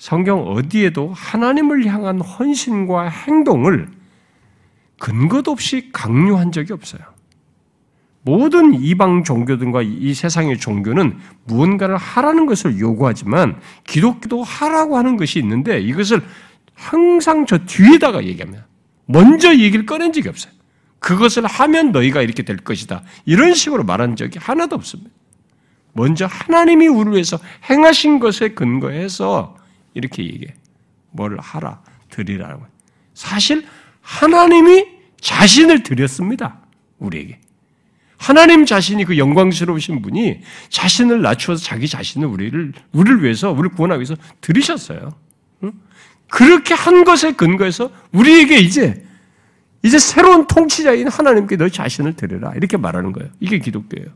[0.00, 3.86] 성경 어디에도 하나님을 향한 헌신과 행동을
[4.98, 7.02] 근거도 없이 강요한 적이 없어요.
[8.22, 15.80] 모든 이방 종교들과 이 세상의 종교는 무언가를 하라는 것을 요구하지만 기독교도 하라고 하는 것이 있는데
[15.80, 16.22] 이것을
[16.74, 18.66] 항상 저 뒤에다가 얘기합니다.
[19.04, 20.52] 먼저 얘기를 꺼낸 적이 없어요.
[20.98, 23.02] 그것을 하면 너희가 이렇게 될 것이다.
[23.26, 25.10] 이런 식으로 말한 적이 하나도 없습니다.
[25.92, 29.59] 먼저 하나님이 우리를 위해서 행하신 것에 근거해서
[29.94, 30.54] 이렇게 얘기해.
[31.10, 32.64] 뭘 하라, 드리라고.
[33.14, 33.66] 사실
[34.00, 34.86] 하나님이
[35.20, 36.58] 자신을 드렸습니다.
[36.98, 37.40] 우리에게.
[38.16, 44.14] 하나님 자신이 그 영광스러우신 분이 자신을 낮추어서 자기 자신을 우리를, 우리를 위해서, 우리를 구원하기 위해서
[44.42, 45.14] 들이셨어요.
[46.28, 49.04] 그렇게 한 것에 근거해서 우리에게 이제,
[49.82, 52.52] 이제 새로운 통치자인 하나님께 너 자신을 드려라.
[52.54, 53.30] 이렇게 말하는 거예요.
[53.40, 54.08] 이게 기독교예요.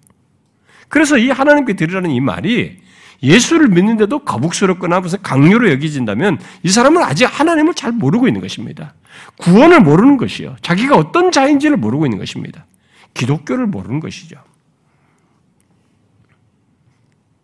[0.89, 2.79] 그래서 이 하나님께 드리라는 이 말이
[3.23, 8.95] 예수를 믿는데도 거북스럽거나 무슨 강요로 여기진다면 이 사람은 아직 하나님을 잘 모르고 있는 것입니다.
[9.39, 10.57] 구원을 모르는 것이요.
[10.63, 12.67] 자기가 어떤 자인지를 모르고 있는 것입니다.
[13.15, 14.37] 기독교를 모르는 것이죠.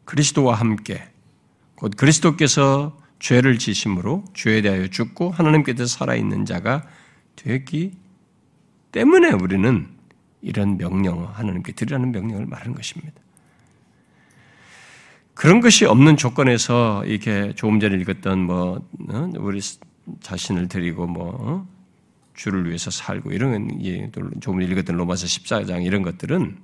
[0.04, 1.08] 그리스도와 함께
[1.76, 6.84] 곧 그리스도께서 죄를 지심으로 죄에 대하여 죽고 하나님께서 살아있는 자가
[7.36, 7.92] 되기
[8.92, 9.88] 때문에 우리는
[10.42, 13.12] 이런 명령, 하나님께 드리라는 명령을 말하는 것입니다.
[15.40, 19.30] 그런 것이 없는 조건에서 이렇게 조금 전에 읽었던 뭐 어?
[19.38, 19.58] 우리
[20.20, 21.68] 자신을 드리고 뭐 어?
[22.34, 23.80] 주를 위해서 살고 이런
[24.42, 26.58] 조금 읽었던 로마서 14장 이런 것들은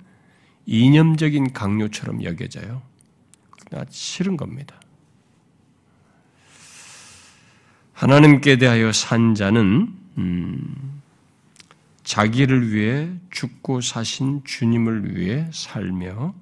[0.67, 2.83] 이념적인 강요처럼 여겨져요.
[3.89, 4.79] 싫은 겁니다.
[7.95, 11.01] 하나님께 대하여 산 자는 음,
[12.05, 16.35] 자기를 위해 죽고 사신 주님을 위해 살며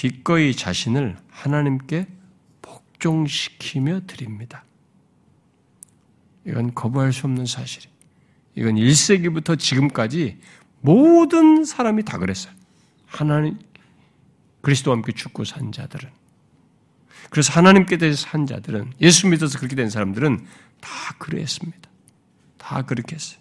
[0.00, 2.06] 기꺼이 자신을 하나님께
[2.62, 4.64] 복종시키며 드립니다.
[6.46, 7.94] 이건 거부할 수 없는 사실이에요.
[8.54, 10.40] 이건 1세기부터 지금까지
[10.80, 12.54] 모든 사람이 다 그랬어요.
[13.04, 13.58] 하나님,
[14.62, 16.08] 그리스도와 함께 죽고 산 자들은.
[17.28, 20.46] 그래서 하나님께 대해서 산 자들은, 예수 믿어서 그렇게 된 사람들은
[20.80, 21.90] 다 그랬습니다.
[22.56, 23.38] 다 그렇게 했어요.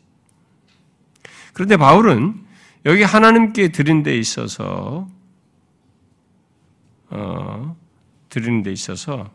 [1.53, 2.45] 그런데 바울은
[2.85, 5.07] 여기 하나님께 드린 데 있어서,
[7.09, 7.75] 어,
[8.29, 9.31] 드리는 데 있어서,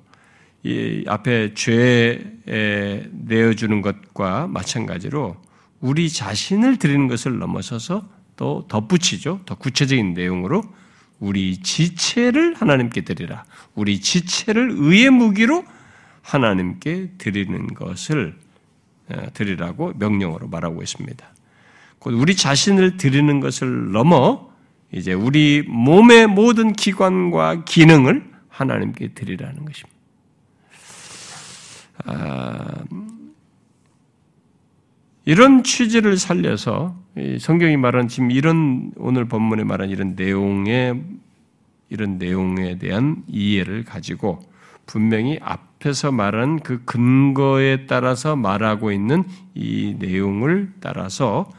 [0.62, 5.36] 이 앞에 죄에 내어주는 것과 마찬가지로
[5.80, 9.40] 우리 자신을 드리는 것을 넘어서서 또 덧붙이죠.
[9.44, 10.62] 더 구체적인 내용으로
[11.20, 13.44] 우리 지체를 하나님께 드리라.
[13.74, 15.64] 우리 지체를 의의 무기로
[16.22, 18.34] 하나님께 드리는 것을
[19.10, 21.26] 어, 드리라고 명령으로 말하고 있습니다.
[21.98, 24.50] 곧 우리 자신을 드리는 것을 넘어
[24.94, 29.98] 이제 우리 몸의 모든 기관과 기능을 하나님께 드리라는 것입니다.
[32.04, 32.84] 아,
[35.24, 36.96] 이런 취지를 살려서
[37.40, 41.02] 성경이 말한 지금 이런 오늘 본문에 말한 이런 내용의
[41.88, 44.40] 이런 내용에 대한 이해를 가지고
[44.86, 51.50] 분명히 앞에서 말한 그 근거에 따라서 말하고 있는 이 내용을 따라서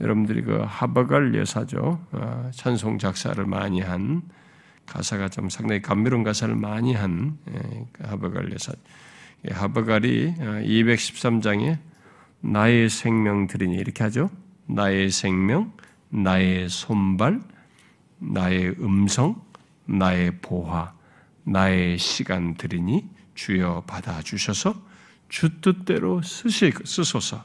[0.00, 2.00] 여러분들이 그 하버갈 여사죠.
[2.12, 4.22] 어, 찬송 작사를 많이 한
[4.86, 8.72] 가사가 좀 상당히 감미로운 가사를 많이 한 예, 그 하버갈 여사.
[9.50, 11.78] 하버갈이 213장에 어,
[12.40, 14.30] 나의 생명 드리니 이렇게 하죠.
[14.66, 15.72] 나의 생명,
[16.08, 17.40] 나의 손발,
[18.18, 19.42] 나의 음성,
[19.86, 20.92] 나의 보화,
[21.44, 24.74] 나의 시간 드리니 주여 받아 주셔서
[25.28, 27.44] 주 뜻대로 쓰시, 쓰소서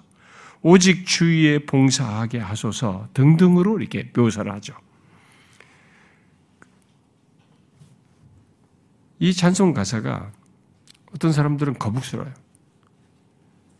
[0.63, 4.73] 오직 주위에 봉사하게 하소서 등등으로 이렇게 묘사를 하죠.
[9.19, 10.32] 이 찬송 가사가
[11.13, 12.34] 어떤 사람들은 거북스러워요.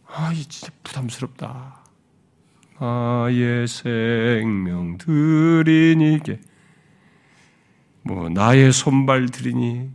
[0.08, 1.84] 아, 이 진짜 부담스럽다.
[2.80, 6.20] 나의 생명 드리니
[8.04, 9.90] 뭐 나의 손발 드리니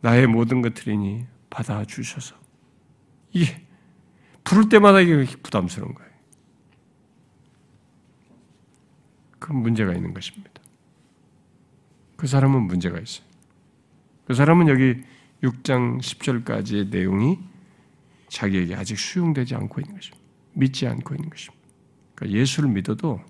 [0.00, 2.36] 나의 모든 것들이니 받아 주셔서.
[3.32, 3.61] 이게,
[4.44, 6.10] 부를 때마다 이게 부담스러운 거예요.
[9.38, 10.50] 그 문제가 있는 것입니다.
[12.16, 13.26] 그 사람은 문제가 있어요.
[14.26, 15.02] 그 사람은 여기
[15.42, 17.38] 6장 10절까지의 내용이
[18.28, 20.22] 자기에게 아직 수용되지 않고 있는 것입니다.
[20.52, 21.62] 믿지 않고 있는 것입니다.
[22.14, 23.20] 그러니까 예수를 믿어도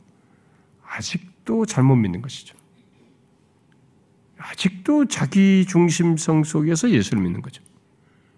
[0.85, 2.57] 아직도 잘못 믿는 것이죠.
[4.37, 7.62] 아직도 자기 중심성 속에서 예수를 믿는 거죠.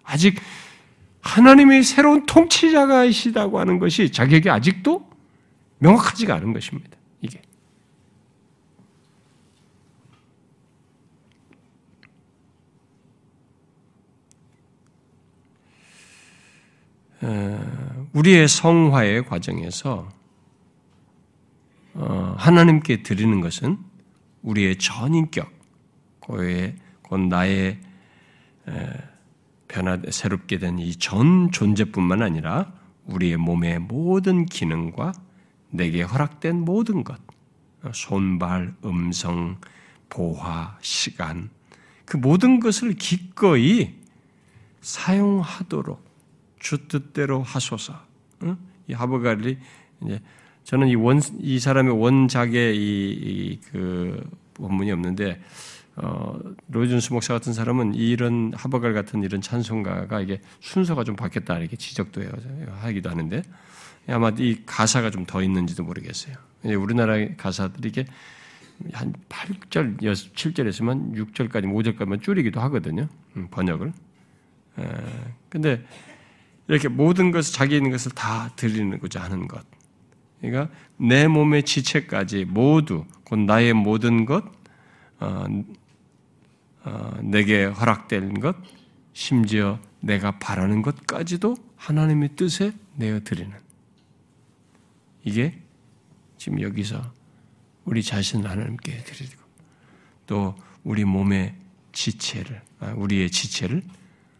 [0.03, 0.39] 아직
[1.25, 5.09] 하나님이 새로운 통치자가이시다고 하는 것이 자기에게 아직도
[5.79, 6.97] 명확하지가 않은 것입니다.
[7.19, 7.41] 이게.
[18.13, 20.07] 우리의 성화의 과정에서
[21.95, 23.79] 어, 하나님께 드리는 것은
[24.43, 25.51] 우리의 전인격,
[26.19, 27.79] 곧 나의
[29.67, 32.71] 변화 새롭게 된 이 전 존재뿐만 아니라
[33.05, 35.13] 우리의 몸의 모든 기능과
[35.69, 37.19] 내게 허락된 모든 것,
[37.93, 39.57] 손발, 음성,
[40.09, 41.49] 보화, 시간,
[42.05, 43.95] 그 모든 것을 기꺼이
[44.81, 46.03] 사용하도록
[46.59, 47.93] 주 뜻대로 하소서.
[48.87, 49.57] 이 하버갈리
[50.03, 50.21] 이제
[50.63, 55.41] 저는 이 원 이 사람의 원작의 이그 원문이 없는데
[55.97, 56.37] 어,
[56.69, 62.21] 로이준스 목사 같은 사람은 이런 하버갈 같은 이런 찬송가가 이게 순서가 좀 바뀌었다 이렇게 지적도
[62.21, 62.31] 해요,
[62.81, 63.41] 하기도 하는데
[64.07, 66.35] 아마 이 가사가 좀 더 있는지도 모르겠어요.
[66.63, 68.05] 우리나라 가사들이 이게
[68.93, 73.07] 한 8절, 7절에서만 6절까지, 5절까지만 줄이기도 하거든요.
[73.37, 73.93] 음, 번역을.
[75.49, 75.85] 근데
[76.67, 79.63] 이렇게 모든 것을 자기 있는 것을 다 드리는고자 하는 것.
[80.41, 84.43] 그러니까 내 몸의 지체까지 모두 곧 나의 모든 것,
[85.19, 85.63] 어, 어,
[87.21, 88.55] 내게 허락된 것,
[89.13, 93.51] 심지어 내가 바라는 것까지도 하나님의 뜻에 내어 드리는
[95.23, 95.59] 이게
[96.37, 97.01] 지금 여기서
[97.85, 99.41] 우리 자신을 하나님께 드리고
[100.27, 101.55] 또 우리 몸의
[101.91, 103.81] 지체를 아, 우리의 지체를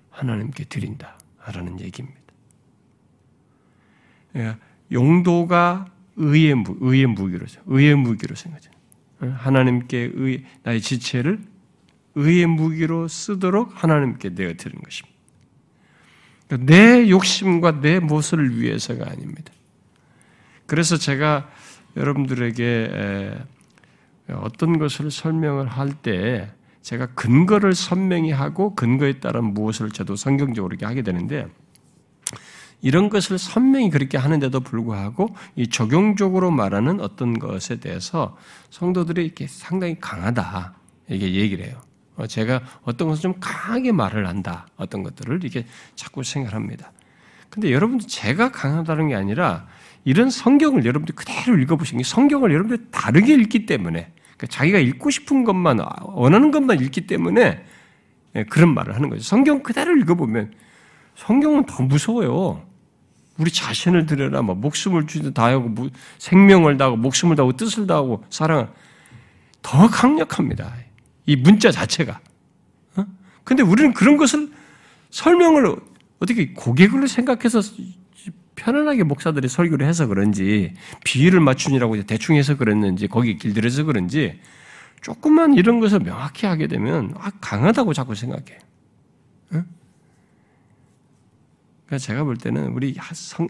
[0.09, 2.21] 하나님께 드린다라는 얘기입니다.
[4.31, 4.59] 그러니까
[4.91, 8.71] 용도가 의의 무, 의의 무기로서 의의 무기로 생각하죠.
[9.19, 11.41] 하나님께 의, 나의 지체를
[12.15, 15.15] 의의 무기로 쓰도록 하나님께 내어 드리는 것입니다.
[16.47, 19.51] 그러니까 내 욕심과 내 무엇을 위해서가 아닙니다.
[20.65, 21.49] 그래서 제가
[21.95, 23.37] 여러분들에게
[24.29, 26.51] 어떤 것을 설명을 할 때
[26.85, 31.47] 제가 근거를 선명히 하고 근거에 따른 무엇을 저도 성경적으로 이렇게 하게 되는데
[32.79, 38.37] 이런 것을 선명히 그렇게 하는데도 불구하고 이 적용적으로 말하는 어떤 것에 대해서
[38.69, 40.75] 성도들이 이렇게 상당히 강하다
[41.09, 41.81] 이게 얘기를 해요.
[42.17, 44.67] 어, 제가 어떤 것을 좀 강하게 말을 한다.
[44.77, 46.91] 어떤 것들을 이렇게 자꾸 생각합니다.
[47.49, 49.67] 근데 여러분들 제가 강하다는 게 아니라
[50.03, 55.43] 이런 성경을 여러분들 그대로 읽어보시는 게 성경을 여러분들 다르게 읽기 때문에 그러니까 자기가 읽고 싶은
[55.43, 57.65] 것만 원하는 것만 읽기 때문에
[58.35, 59.23] 예, 그런 말을 하는 거죠.
[59.23, 60.53] 성경 그대로 읽어보면
[61.15, 62.61] 성경은 더 무서워요.
[63.37, 68.71] 우리 자신을 들여라, 뭐 목숨을 주도 다하고 생명을 다하고 목숨을 다하고 뜻을 다하고 사랑
[69.61, 70.73] 더 강력합니다.
[71.25, 72.19] 이 문자 자체가.
[72.97, 73.05] 어?
[73.43, 74.51] 근데 우리는 그런 것을
[75.09, 75.75] 설명을
[76.19, 77.61] 어떻게 고객으로 생각해서
[78.55, 84.39] 편안하게 목사들이 설교를 해서 그런지 비유를 맞추느라고 대충 해서 그랬는지 거기 길들여서 그런지
[85.01, 88.59] 조금만 이런 것을 명확히 하게 되면 아, 강하다고 자꾸 생각해.
[91.85, 92.95] 그러니까 제가 볼 때는 우리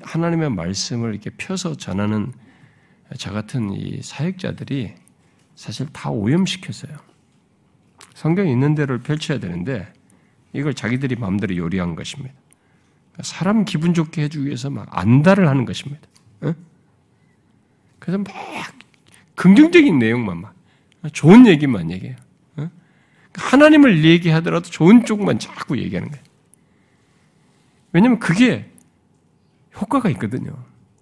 [0.03, 2.33] 하나님의 말씀을 이렇게 펴서 전하는
[3.17, 4.93] 저 같은 이 사역자들이
[5.55, 6.93] 사실 다 오염시켰어요.
[8.15, 9.91] 성경에 있는 대로 펼쳐야 되는데
[10.53, 12.33] 이걸 자기들이 마음대로 요리한 것입니다.
[13.21, 16.01] 사람 기분 좋게 해주기 위해서 막 안달을 하는 것입니다.
[17.99, 18.27] 그래서 막
[19.35, 20.55] 긍정적인 내용만 막
[21.11, 22.15] 좋은 얘기만 얘기해요.
[23.33, 26.23] 하나님을 얘기하더라도 좋은 쪽만 자꾸 얘기하는 거예요.
[27.91, 28.71] 왜냐하면 그게
[29.79, 30.55] 효과가 있거든요.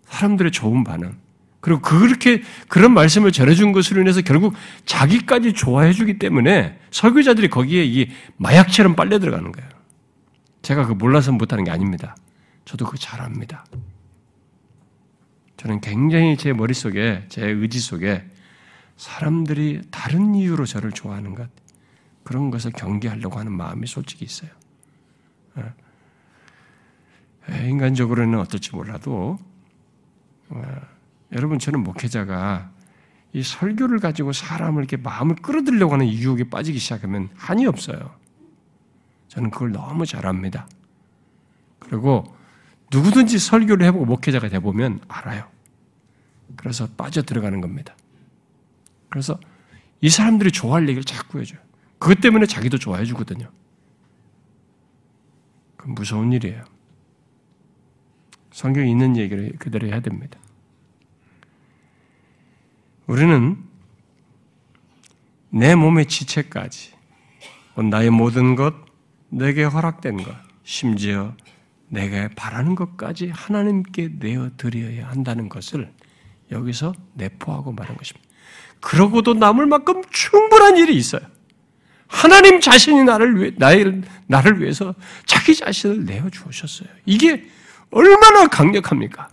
[0.06, 1.16] 사람들의 좋은 반응.
[1.64, 4.54] 그리고 그렇게 그런 말씀을 전해준 것으로 인해서 결국
[4.86, 9.70] 자기까지 좋아해주기 때문에 설교자들이 거기에 이 마약처럼 빨려 들어가는 거예요.
[10.62, 12.18] 제가 그 몰라서 못하는 게 아닙니다.
[12.66, 13.64] 저도 그거 잘 압니다.
[15.56, 18.26] 저는 굉장히 제 머릿속에, 제 의지 속에
[18.98, 21.50] 사람들이 다른 이유로 저를 좋아하는 것,
[22.26, 24.50] 그런 것을 경계하려고 하는 마음이 솔직히 있어요.
[25.60, 25.64] 예.
[27.70, 29.40] 인간적으로는 어떨지 몰라도
[30.50, 30.93] 어,
[31.34, 32.72] 여러분 저는 목회자가
[33.34, 38.16] 이 설교를 가지고 사람을 이렇게 마음을 끌어들려고 하는 유혹에 빠지기 시작하면 한이 없어요.
[39.28, 40.68] 저는 그걸 너무 잘합니다.
[41.80, 42.24] 그리고
[42.92, 45.50] 누구든지 설교를 해보고 목회자가 돼보면 알아요.
[46.56, 47.96] 그래서 빠져 들어가는 겁니다.
[49.10, 49.40] 그래서
[50.02, 51.60] 이 사람들이 좋아할 얘기를 자꾸 해줘요.
[51.98, 53.50] 그것 때문에 자기도 좋아해 주거든요.
[55.78, 56.64] 그 무서운 일이에요.
[58.52, 60.38] 성경에 있는 얘기를 그대로 해야 됩니다.
[63.14, 63.58] 우리는
[65.52, 66.94] 내 몸의 지체까지,
[67.76, 68.74] 나의 모든 것,
[69.30, 71.36] 내게 허락된 것, 심지어
[71.90, 75.92] 내가 바라는 것까지 하나님께 내어 드려야 한다는 것을
[76.50, 78.28] 여기서 내포하고 말한 것입니다.
[78.82, 81.22] 그러고도 남을 만큼 충분한 일이 있어요.
[82.08, 84.96] 하나님 자신이 나를 위해, 나를, 나를 위해서
[85.28, 86.90] 자기 자신을 내어 주셨어요.
[87.06, 87.48] 이게
[87.92, 89.30] 얼마나 강력합니까?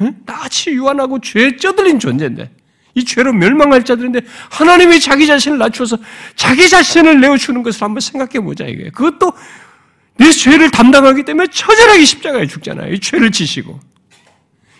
[0.00, 0.20] 응?
[0.26, 2.63] 나같이 유한하고 죄에 쪄들린 존재인데,
[2.94, 4.20] 이 죄로 멸망할 자들인데,
[4.50, 5.98] 하나님이 자기 자신을 낮추어서
[6.36, 8.90] 자기 자신을 내어주는 것을 한번 생각해 보자, 이게.
[8.90, 9.32] 그것도
[10.16, 12.92] 내 죄를 담당하기 때문에 처절하게 십자가에 죽잖아요.
[12.92, 13.80] 이 죄를 지시고.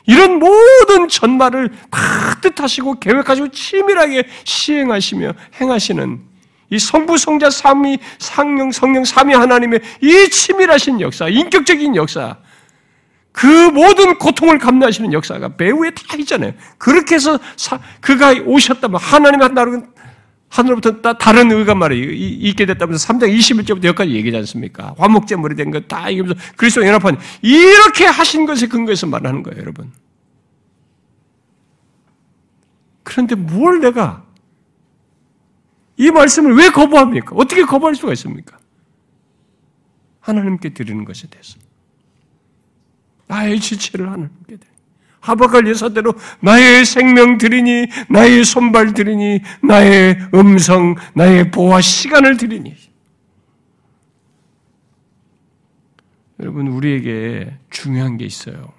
[0.07, 6.21] 이런 모든 전말을 다 뜻하시고 계획하시고 치밀하게 시행하시며 행하시는
[6.71, 12.37] 이 성부 성자 삼위 상령 성령 삼위 하나님의 이 치밀하신 역사, 인격적인 역사,
[13.35, 16.53] 그 모든 고통을 감내하시는 역사가 배후에 다 있잖아요.
[16.79, 19.89] 그렇게 해서 사, 그가 오셨다면 하나님의 나라는
[20.49, 24.95] 하늘로부터 다른 의가 말이 있게 됐다면서 3장 21절부터 여기까지 얘기하지 않습니까?
[24.99, 29.91] 화목제물이 된거다 얘기하면서 그리스도 연합한 이렇게 하신 것에 근거해서 말하는 거예요, 여러분.
[33.03, 34.25] 그런데 뭘 내가
[35.97, 37.35] 이 말씀을 왜 거부합니까?
[37.35, 38.59] 어떻게 거부할 수가 있습니까?
[40.21, 41.64] 하나님께 드리는 것에 대해서.
[43.27, 44.75] 나의 지체를 하나님께 드리
[45.21, 52.77] 하박갈 예사대로 나의 생명 드리니 나의 손발 드리니 나의 음성 나의 보화 시간을 드리니
[56.41, 58.73] 여러분 우리에게 중요한 게 있어요.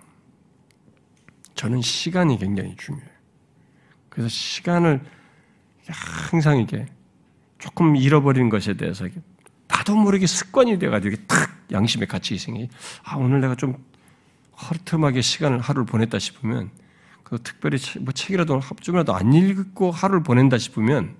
[1.55, 3.09] 저는 시간이 굉장히 중요해요.
[4.09, 5.01] 그래서 시간을
[5.87, 6.85] 항상 이게
[7.57, 9.07] 조금 잃어버린 것에 대해서
[9.67, 12.69] 나도 모르게 습관이 돼가지고 탁 양심의 가치 생이
[13.03, 13.83] 아 오늘 내가 좀
[14.55, 16.71] 허름하게 시간을 하루를 보냈다 싶으면
[17.23, 21.17] 그 특별히 뭐 책이라도 합주라도 안 읽고 하루를 보낸다 싶으면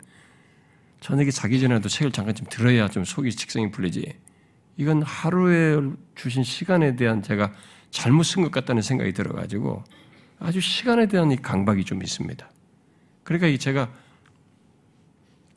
[1.02, 4.16] 저녁에 자기 전에도 책을 잠깐 좀 들어야 좀 속이 직성이 풀리지.
[4.78, 5.80] 이건 하루에
[6.16, 7.54] 주신 시간에 대한 제가
[7.92, 9.84] 잘못 쓴 것 같다는 생각이 들어가지고
[10.40, 12.50] 아주 시간에 대한 이 강박이 좀 있습니다.
[13.24, 13.90] 그러니까 제가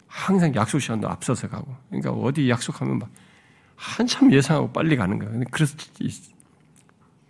[0.06, 3.10] 항상 약속 시간도 앞서서 가고, 그러니까 어디 약속하면 막
[3.76, 5.42] 한참 예상하고 빨리 가는 거예요.
[5.50, 5.76] 그래서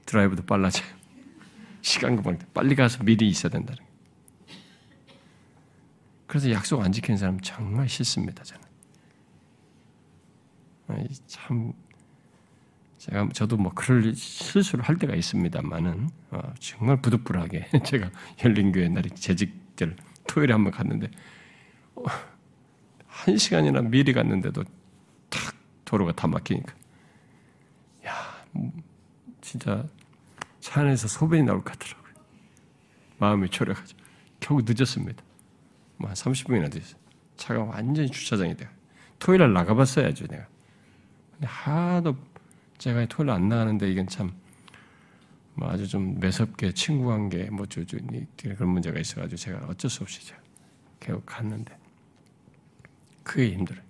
[0.09, 0.87] 드라이브도 빨라져요.
[1.83, 3.89] 시간 금방 빨리 가서 미리 있어야 된다는 거예요.
[6.27, 8.43] 그래서 약속 안 지키는 사람 정말 싫습니다.
[8.45, 8.69] 저는
[11.27, 11.73] 참
[12.97, 18.11] 제가 저도 뭐 그럴 실수를 할 때가 있습니다만은 어, 정말 부득불하게 제가
[18.45, 19.97] 열린 교회 날이 재직들
[20.27, 21.11] 토요일에 한번 갔는데
[21.97, 22.05] 어,
[23.07, 24.65] 한 시간이나 미리 갔는데도
[25.29, 25.55] 탁
[25.85, 26.75] 도로가 다 막히니까
[28.07, 28.15] 야
[29.41, 29.87] 진짜
[30.69, 32.13] 차 안에서 소변이 나올 것 같더라고요.
[33.17, 33.99] 마음이 초려가지고
[34.39, 35.25] 겨우 늦었습니다.
[35.97, 37.01] 뭐 한 30분이나 됐어요.
[37.39, 38.69] 차가 완전히 주차장이 돼요.
[39.19, 40.47] 토요일 날 나가봤어야죠, 내가.
[41.33, 42.17] 근데 하도
[42.77, 44.35] 제가 토요일 안 나가는데 이건 참,
[45.55, 47.97] 뭐 아주 좀 매섭게 친구 관계, 뭐, 저, 저,
[48.37, 50.39] 그런 문제가 있어가지고 제가 어쩔 수 없이 제가
[51.01, 51.75] 계속 갔는데.
[53.23, 53.83] 그게 힘들어요.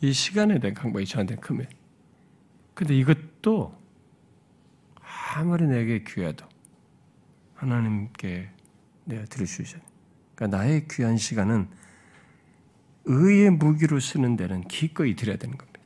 [0.00, 1.68] 이 시간에 대한 강박이 저한테 크면.
[2.74, 3.79] 근데 이것도
[5.28, 6.46] 아무리 내게 귀해도
[7.54, 8.50] 하나님께
[9.04, 9.82] 내가 드릴 수 있어요.
[10.34, 11.68] 그러니까 나의 귀한 시간은
[13.04, 15.80] 의의 무기로 쓰는 데는 기꺼이 드려야 되는 겁니다.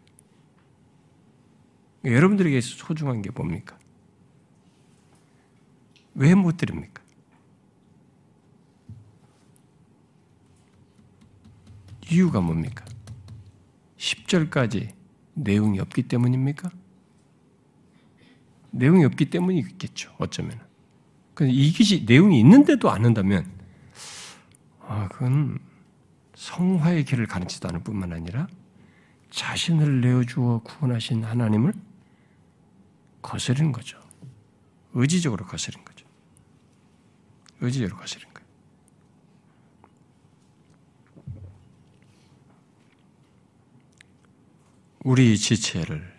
[2.02, 3.78] 그러니까 여러분들에게 소중한 게 뭡니까?
[6.14, 7.02] 왜 못 드립니까?
[12.10, 12.84] 이유가 뭡니까?
[13.96, 14.94] 10절까지
[15.34, 16.70] 내용이 없기 때문입니까?
[18.74, 20.14] 내용이 없기 때문이겠죠.
[20.18, 20.60] 어쩌면.
[21.40, 23.50] 이기지 내용이 있는데도 안 한다면
[24.80, 25.58] 아, 그건
[26.34, 28.46] 성화의 길을 가르치지도 않을 뿐만 아니라
[29.30, 31.72] 자신을 내어주어 구원하신 하나님을
[33.22, 33.98] 거스르는 거죠.
[34.92, 36.06] 의지적으로 거스르는 거죠.
[37.60, 38.48] 의지적으로 거스르는 거예요.
[45.02, 46.14] 우리 지체를,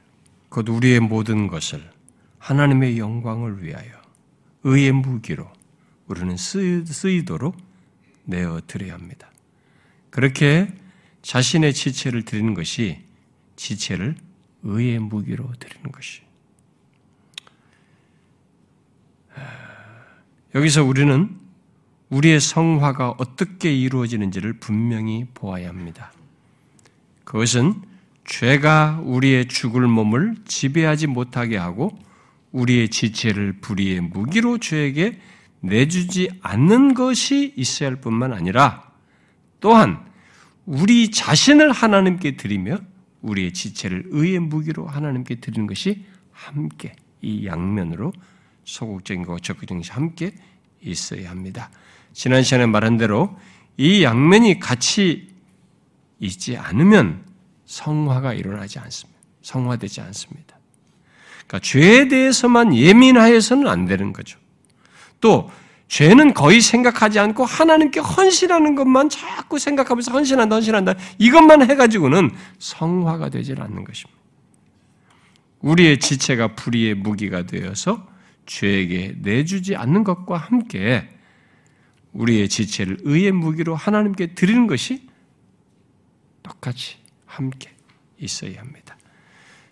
[0.50, 1.95] 곧 우리의 모든 것을
[2.46, 3.90] 하나님의 영광을 위하여
[4.64, 5.52] 의의 무기로
[6.06, 7.58] 우리는 쓰이도록
[8.26, 9.32] 내어 드려야 합니다.
[10.12, 10.72] 그렇게
[11.24, 13.04] 자신의 지체를 드리는 것이
[13.56, 14.16] 지체를
[14.62, 16.22] 의의 무기로 드리는 것이.
[20.54, 21.36] 여기서 우리는
[22.10, 26.14] 우리의 성화가 어떻게 이루어지는지를 분명히 보아야 합니다.
[27.24, 27.82] 그것은
[28.26, 32.05] 죄가 우리의 죽을 몸을 지배하지 못하게 하고
[32.56, 35.20] 우리의 지체를 불의의 무기로 죄에게
[35.60, 38.92] 내주지 않는 것이 있어야 할 뿐만 아니라
[39.60, 40.06] 또한
[40.66, 42.78] 우리 자신을 하나님께 드리며
[43.22, 48.14] 우리의 지체를 의의 무기로 하나님께 드리는 것이 함께 이 양면으로
[48.64, 50.34] 소극적인 것과 적극적인 것이 함께
[50.82, 51.70] 있어야 합니다.
[52.14, 53.38] 지난 시간에 말한 대로
[53.78, 55.28] 이 양면이 같이
[56.20, 57.26] 있지 않으면
[57.66, 59.20] 성화가 일어나지 않습니다.
[59.42, 60.55] 성화되지 않습니다.
[61.48, 64.40] 그러니까 죄에 대해서만 예민하여서는 안 되는 거죠.
[65.22, 65.52] 또
[65.88, 70.96] 죄는 거의 생각하지 않고 하나님께 헌신하는 것만 자꾸 생각하면서 헌신한다, 헌신한다.
[71.20, 74.16] 이것만 해가지고는 성화가 되질 않는 것입니다.
[75.60, 78.08] 우리의 지체가 불의의 무기가 되어서
[78.46, 81.10] 죄에게 내주지 않는 것과 함께
[82.14, 85.08] 우리의 지체를 의의 무기로 하나님께 드리는 것이
[86.44, 87.72] 똑같이 함께
[88.20, 88.85] 있어야 합니다.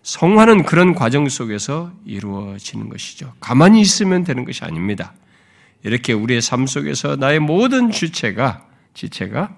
[0.04, 3.32] 성화는 그런 과정 속에서 이루어지는 것이죠.
[3.40, 5.14] 가만히 있으면 되는 것이 아닙니다.
[5.82, 9.56] 이렇게 우리의 삶 속에서 나의 모든 주체가, 지체가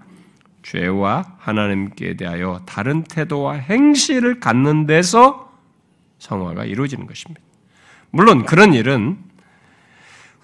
[0.63, 5.53] 죄와 하나님께 대하여 다른 태도와 행실을 갖는 데서
[6.21, 7.41] 성화가 이루어지는 것입니다.
[8.11, 9.19] 물론 그런 일은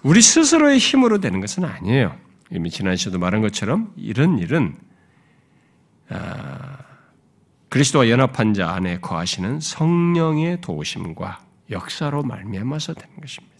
[0.01, 2.15] 우리 스스로의 힘으로 되는 것은 아니에요.
[2.51, 4.75] 이미 지난 시도 말한 것처럼 이런 일은
[6.09, 6.72] 아,
[7.73, 13.55] 그리스도와 연합한 자 안에 거하시는 성령의 도우심과 역사로 말미암아서 되는 것입니다.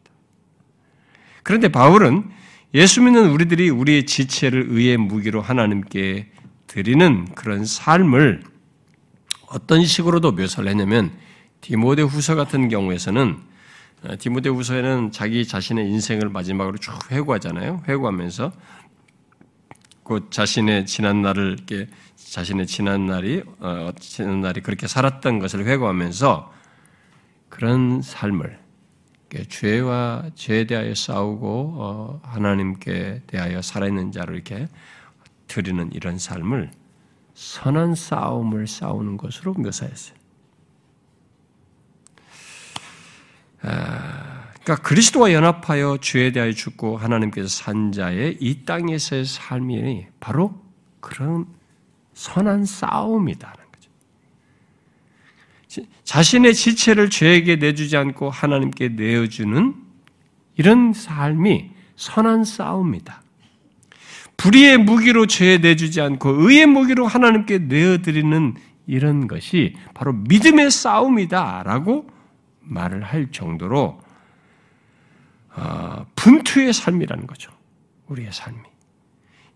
[1.42, 2.30] 그런데 바울은
[2.76, 6.28] 예수 믿는 우리들이 우리의 지체를 의의 무기로 하나님께
[6.68, 8.44] 드리는 그런 삶을
[9.48, 11.12] 어떤 식으로도 묘사를 했냐면
[11.62, 13.38] 디모데 후서 같은 경우에서는
[14.04, 17.82] 어, 디모데 후서에는 자기 자신의 인생을 마지막으로 쭉 회고하잖아요.
[17.88, 18.52] 회고하면서
[20.04, 26.52] 그 자신의 지난 날을 이렇게 자신의 지난 날이 어, 지난 날이 그렇게 살았던 것을 회고하면서
[27.50, 28.60] 그런 삶을
[29.50, 34.68] 죄와 죄에 대하여 싸우고 어, 하나님께 대하여 살아있는 자를 이렇게
[35.48, 36.72] 드리는 이런 삶을
[37.34, 40.16] 선한 싸움을 싸우는 것으로 묘사했어요.
[43.64, 50.62] 아, 그러니까 그리스도와 연합하여 죄에 대하여 죽고 하나님께서 산 자의 이 땅에서의 삶이 바로
[51.02, 51.46] 그런
[52.14, 53.92] 선한 싸움이다는 거죠.
[56.06, 59.76] 자신의 지체를 죄에게 내주지 않고 하나님께 내어주는
[60.56, 63.22] 이런 삶이 선한 싸움이다.
[64.38, 68.56] 불의의 무기로 죄에 내주지 않고 의의 무기로 하나님께 내어드리는
[68.88, 72.08] 이런 것이 바로 믿음의 싸움이다라고
[72.62, 74.03] 말을 할 정도로 어,
[76.16, 77.52] 분투의 삶이라는 거죠.
[78.08, 78.58] 우리의 삶이.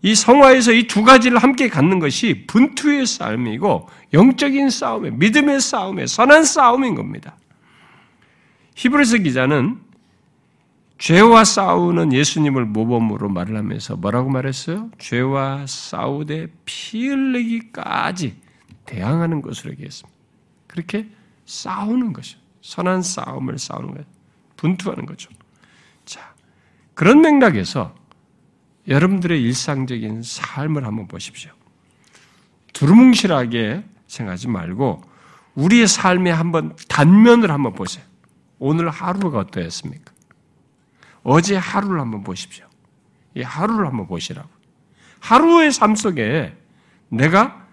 [0.02, 6.44] 이 성화에서 이 두 가지를 함께 갖는 것이 분투의 삶이고 영적인 싸움에 믿음의 싸움에 선한
[6.44, 7.36] 싸움인 겁니다.
[8.76, 9.80] 히브리서 기자는
[10.98, 14.90] 죄와 싸우는 예수님을 모범으로 말을 하면서 뭐라고 말했어요?
[14.98, 18.36] 죄와 싸우되 피 흘리기까지
[18.86, 20.18] 대항하는 것으로 얘기했습니다.
[20.66, 21.08] 그렇게
[21.44, 22.38] 싸우는 것이죠.
[22.62, 24.04] 선한 싸움을 싸우는 거예요.
[24.56, 25.30] 분투하는 거죠.
[26.98, 27.94] 자, 그런 맥락에서
[28.88, 31.52] 여러분들의 일상적인 삶을 한번 보십시오.
[32.72, 35.02] 두루뭉실하게 생각하지 말고
[35.54, 38.04] 우리의 삶의 한번 단면을 한번 보세요.
[38.58, 40.12] 오늘 하루가 어떠했습니까?
[41.22, 42.66] 어제 하루를 한번 보십시오.
[43.36, 44.48] 이 하루를 한번 보시라고.
[45.20, 46.56] 하루의 삶 속에
[47.10, 47.64] 내가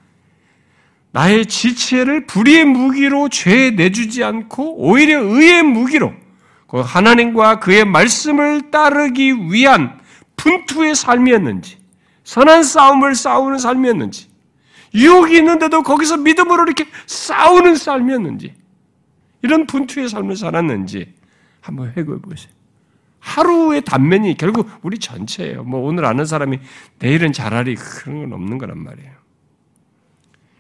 [1.12, 6.25] 나의 지체를 불의의 무기로 죄에 내주지 않고 오히려 의의 무기로 그
[6.68, 10.00] 하나님과 그의 말씀을 따르기 위한
[10.36, 11.78] 분투의 삶이었는지,
[12.24, 14.30] 선한 싸움을 싸우는 삶이었는지,
[14.94, 18.54] 유혹이 있는데도 거기서 믿음으로 이렇게 싸우는 삶이었는지,
[19.42, 21.14] 이런 분투의 삶을 살았는지
[21.62, 22.52] 한번 회고해 보세요.
[23.20, 25.64] 하루의 단면이 결국 우리 전체예요.
[25.64, 26.60] 뭐 오늘 아는 사람이
[27.00, 29.12] 내일은 잘하리 그런 건 없는 거란 말이에요.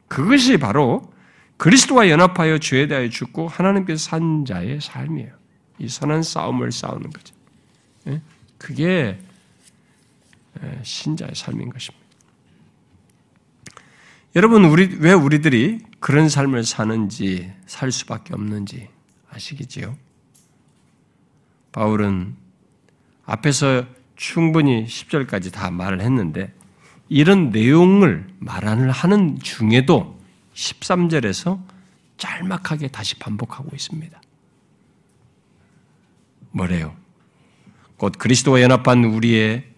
[0.07, 1.11] 그것이 바로
[1.57, 5.31] 그리스도와 연합하여 죄에 대하여 죽고 하나님께서 산 자의 삶이에요.
[5.80, 7.36] 이 선한 싸움을 싸우는 거죠.
[8.07, 8.21] 예?
[8.57, 9.19] 그게
[10.63, 12.05] 예, 신자의 삶인 것입니다.
[14.36, 18.89] 여러분, 우리, 왜 우리들이 그런 삶을 사는지, 살 수밖에 없는지
[19.30, 19.97] 아시겠지요?
[21.71, 22.36] 바울은
[23.26, 26.53] 앞에서 충분히 10절까지 다 말을 했는데,
[27.07, 30.19] 이런 내용을 말하는 중에도
[30.53, 31.61] 13절에서
[32.17, 34.19] 짤막하게 다시 반복하고 있습니다.
[36.55, 36.95] 뭐래요?
[37.97, 39.69] 곧 그리스도와 연합한 우리의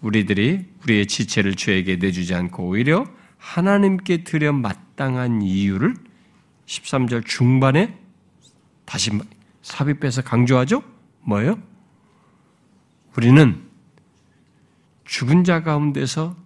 [0.00, 3.06] 우리들이 우리의 지체를 죄에게 내주지 않고 오히려
[3.38, 5.94] 하나님께 드려 마땅한 이유를
[6.66, 7.96] 13절 중반에
[8.84, 9.10] 다시
[9.62, 10.82] 삽입해서 강조하죠?
[11.20, 11.56] 뭐예요?
[13.16, 13.62] 우리는
[15.04, 16.36] 죽은 자 가운데서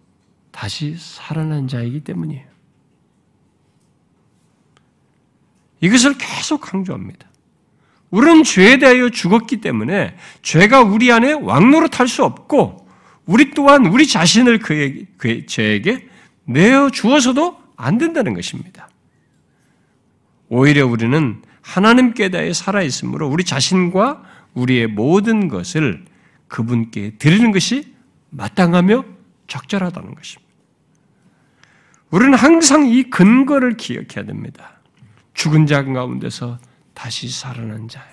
[0.51, 2.47] 다시 살아난 자이기 때문이에요.
[5.81, 7.29] 이것을 계속 강조합니다.
[8.11, 12.89] 우리는 죄에 대하여 죽었기 때문에 죄가 우리 안에 왕노릇 할 수 없고
[13.27, 16.09] 우리 또한 우리 자신을 그에게, 그 죄에게
[16.45, 18.89] 내어 주어서도 안 된다는 것입니다.
[20.49, 24.23] 오히려 우리는 하나님께 대해 살아있으므로 우리 자신과
[24.55, 26.07] 우리의 모든 것을
[26.49, 27.95] 그분께 드리는 것이
[28.31, 29.05] 마땅하며
[29.47, 30.49] 적절하다는 것입니다.
[32.11, 34.81] 우리는 항상 이 근거를 기억해야 됩니다.
[35.35, 36.59] 죽은 자 가운데서
[36.99, 38.05] 다시 살아난 자요.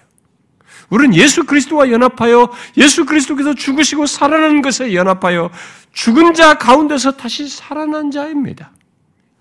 [0.91, 5.49] 우리는 예수 그리스도와 연합하여 예수 그리스도께서 죽으시고 살아난 것에 연합하여
[5.91, 8.71] 죽은 자 가운데서 다시 살아난 자입니다.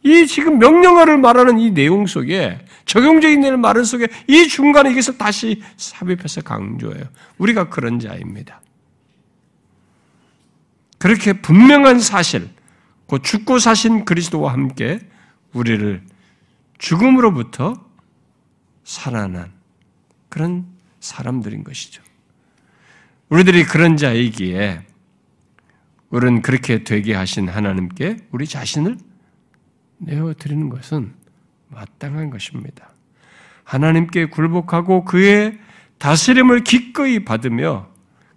[0.03, 5.63] 이 지금 명령어를 말하는 이 내용 속에 적용적인 내용 말은 속에 이 중간에 이것을 다시
[5.77, 7.05] 삽입해서 강조해요.
[7.37, 8.63] 우리가 그런 자입니다.
[10.99, 12.49] 그렇게 분명한 사실,
[13.07, 15.01] 곧 죽고 사신 그리스도와 함께
[15.53, 16.03] 우리를
[16.79, 17.84] 죽음으로부터
[18.85, 19.53] 살아난
[20.29, 20.67] 그런
[21.01, 22.03] 사람들인 것이죠.
[23.29, 24.87] 우리들이 그런 자이기에
[26.11, 28.97] 우리는 그렇게 되게 하신 하나님께 우리 자신을
[29.99, 31.13] 내어드리는 것은
[31.69, 32.91] 마땅한 것입니다.
[33.65, 35.59] 하나님께 굴복하고 그의
[35.99, 37.89] 다스림을 기꺼이 받으며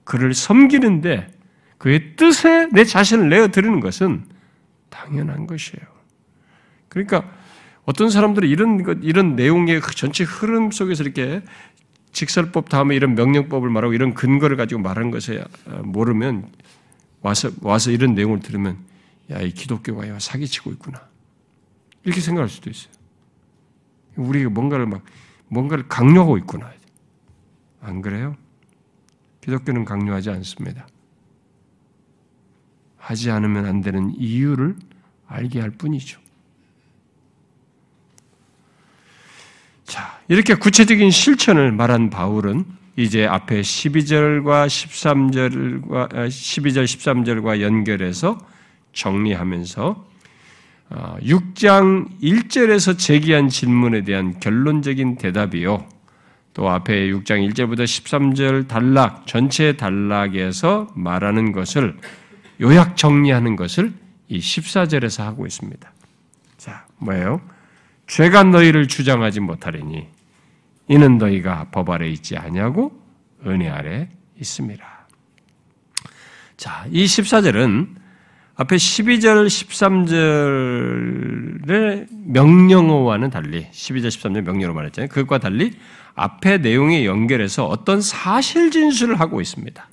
[0.03, 1.27] 그를 섬기는데
[1.77, 4.25] 그의 뜻에 내 자신을 내어드리는 것은
[4.89, 5.85] 당연한 것이에요.
[6.89, 7.29] 그러니까
[7.87, 11.41] 어떤 사람들은 이런 것, 이런 내용의 그 전체 흐름 속에서 이렇게
[12.11, 16.51] 직설법 다음에 이런 명령법을 말하고 이런 근거를 가지고 말하는 것에 어, 모르면
[17.21, 18.77] 와서 와서 이런 내용을 들으면
[19.31, 21.01] 야 이 기독교가 사기치고 있구나
[22.03, 22.91] 이렇게 생각할 수도 있어요.
[24.17, 25.03] 우리가 뭔가를 막
[25.47, 26.71] 뭔가를 강요하고 있구나.
[27.79, 28.35] 안 그래요?
[29.41, 30.87] 기독교는 강요하지 않습니다.
[32.97, 34.75] 하지 않으면 안 되는 이유를
[35.27, 36.19] 알게 할 뿐이죠.
[39.87, 42.65] 자, 이렇게 구체적인 실천을 말한 바울은
[42.97, 48.37] 이제 앞에 12절과 13절과 12절 13절과 연결해서
[48.91, 50.05] 정리하면서
[50.89, 55.87] 6장 어, 1절에서 제기한 질문에 대한 결론적인 대답이요.
[56.53, 61.95] 또 앞에 6장 1절부터 13절 단락, 전체 단락에서 말하는 것을
[62.59, 63.93] 요약 정리하는 것을
[64.27, 65.93] 이 14절에서 하고 있습니다.
[66.57, 67.39] 자, 뭐예요?
[68.07, 70.07] 죄가 너희를 주장하지 못하리니
[70.87, 72.91] 이는 너희가 법 아래 있지 아니하고
[73.45, 74.85] 은혜 아래 있습니다.
[76.55, 77.95] 자, 이 14절은
[78.55, 79.45] 앞에 12절,
[81.67, 85.09] 13절의 명령어와는 달리 12절, 13절 명령어 말했잖아요.
[85.09, 85.73] 그것과 달리
[86.15, 89.87] 앞에 내용에 연결해서 어떤 사실 진술을 하고 있습니다.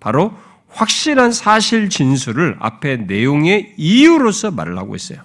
[0.00, 0.32] 바로
[0.68, 5.22] 확실한 사실 진술을 앞에 내용의 이유로서 말을 하고 있어요.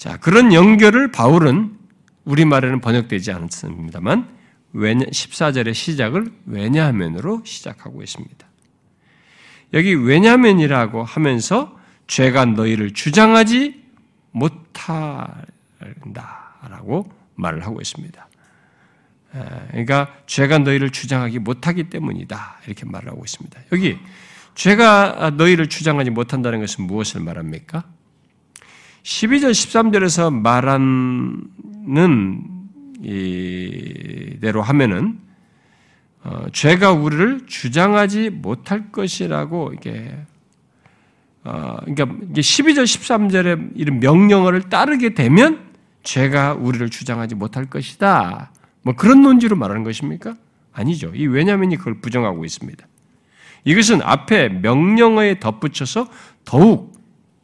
[0.00, 1.76] 자, 그런 연결을 바울은
[2.24, 4.34] 우리말에는 번역되지 않습니다만
[4.74, 8.48] 14절의 시작을 왜냐하면으로 시작하고 있습니다.
[9.74, 13.84] 여기 왜냐면이라고 하면서 죄가 너희를 주장하지
[14.30, 15.44] 못한다라고
[17.34, 18.26] 말을 하고 있습니다.
[19.68, 23.60] 그러니까 죄가 너희를 주장하기 못하기 때문이다 이렇게 말을 하고 있습니다.
[23.70, 23.98] 여기
[24.54, 27.84] 죄가 너희를 주장하지 못한다는 것은 무엇을 말합니까?
[29.02, 31.42] 12절 13절에서 말하는
[33.02, 35.18] 이대로 하면은
[36.22, 40.14] 어, 죄가 우리를 주장하지 못할 것이라고 이게
[41.44, 45.70] 어, 그러니까 12절 13절의 이런 명령어를 따르게 되면
[46.02, 48.52] 죄가 우리를 주장하지 못할 것이다.
[48.82, 50.36] 뭐 그런 논지로 말하는 것입니까?
[50.72, 51.12] 아니죠.
[51.14, 52.86] 이 왜냐면이 그걸 부정하고 있습니다.
[53.64, 56.08] 이것은 앞에 명령어에 덧붙여서
[56.44, 56.92] 더욱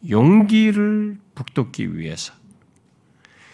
[0.09, 2.33] 용기를 북돋기 위해서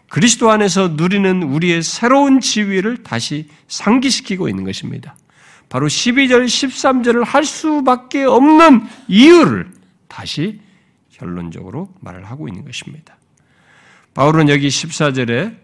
[0.09, 5.17] 그리스도 안에서 누리는 우리의 새로운 지위를 다시 상기시키고 있는 것입니다.
[5.69, 9.71] 바로 12절, 13절을 할 수밖에 없는 이유를
[10.09, 10.61] 다시
[11.11, 13.17] 결론적으로 말을 하고 있는 것입니다.
[14.13, 15.57] 바울은 여기 14절에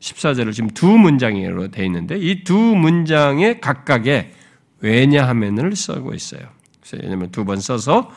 [0.00, 4.32] 14절을 지금 두 문장으로 되어 있는데 이 두 문장의 각각에
[4.80, 6.42] 왜냐하면을 쓰고 있어요.
[6.92, 8.12] 왜냐하면 두 번 써서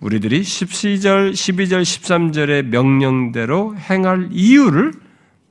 [0.00, 4.92] 우리들이 12절, 12절, 13절의 명령대로 행할 이유를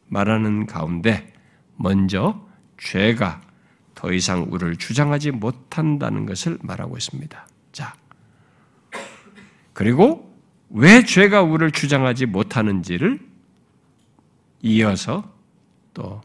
[0.08, 1.34] 말하는 가운데
[1.76, 2.46] 먼저
[2.78, 3.42] 죄가
[3.96, 7.48] 더 이상 우를 주장하지 못한다는 것을 말하고 있습니다.
[7.72, 7.96] 자,
[9.74, 10.34] 그리고
[10.70, 13.20] 왜 죄가 우를 주장하지 못하는지를
[14.62, 15.34] 이어서
[15.94, 16.22] 또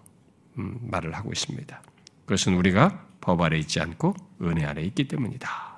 [0.59, 1.83] 음, 말을 하고 있습니다.
[2.25, 5.70] 그것은 우리가 법 아래 있지 않고 은혜 아래 있기 때문이다.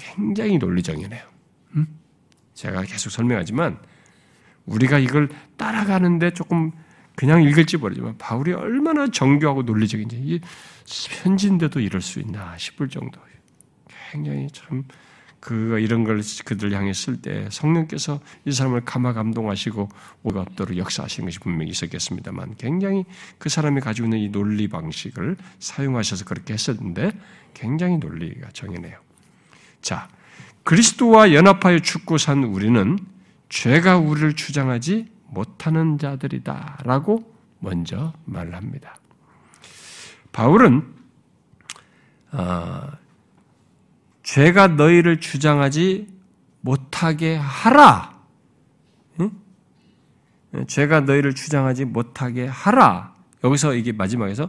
[0.00, 1.22] 굉장히 논리적이네요.
[1.76, 1.86] 음?
[2.54, 3.78] 제가 계속 설명하지만
[4.66, 6.72] 우리가 이걸 따라가는데 조금
[7.16, 10.40] 그냥 읽을지 모르지만 바울이 얼마나 정교하고 논리적인지
[11.22, 13.20] 편지인데도 이럴 수 있나 싶을 정도.
[14.10, 19.88] 굉장히 참그 이런 걸 그들 향해 쓸 때 성령께서 이 사람을 감화 감동하시고
[20.24, 23.04] 오가 없도록 역사하시는 것이 분명히 있었겠습니다만 굉장히
[23.38, 27.12] 그 사람이 가지고 있는 이 논리 방식을 사용하셔서 그렇게 했었는데
[27.54, 28.98] 굉장히 논리가 정해네요.
[29.82, 30.08] 자,
[30.64, 32.98] 그리스도와 연합하여 죽고 산 우리는
[33.48, 38.96] 죄가 우리를 주장하지 못하는 자들이다라고 먼저 말을 합니다.
[40.32, 40.94] 바울은
[42.32, 42.88] 어,
[44.22, 46.06] 죄가 너희를 주장하지
[46.60, 48.14] 못하게 하라.
[49.20, 49.32] 응?
[50.66, 53.14] 죄가 너희를 주장하지 못하게 하라.
[53.42, 54.48] 여기서 이게 마지막에서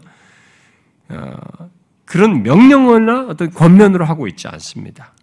[1.10, 1.70] 어,
[2.06, 5.14] 그런 명령어나 어떤 권면으로 하고 있지 않습니다.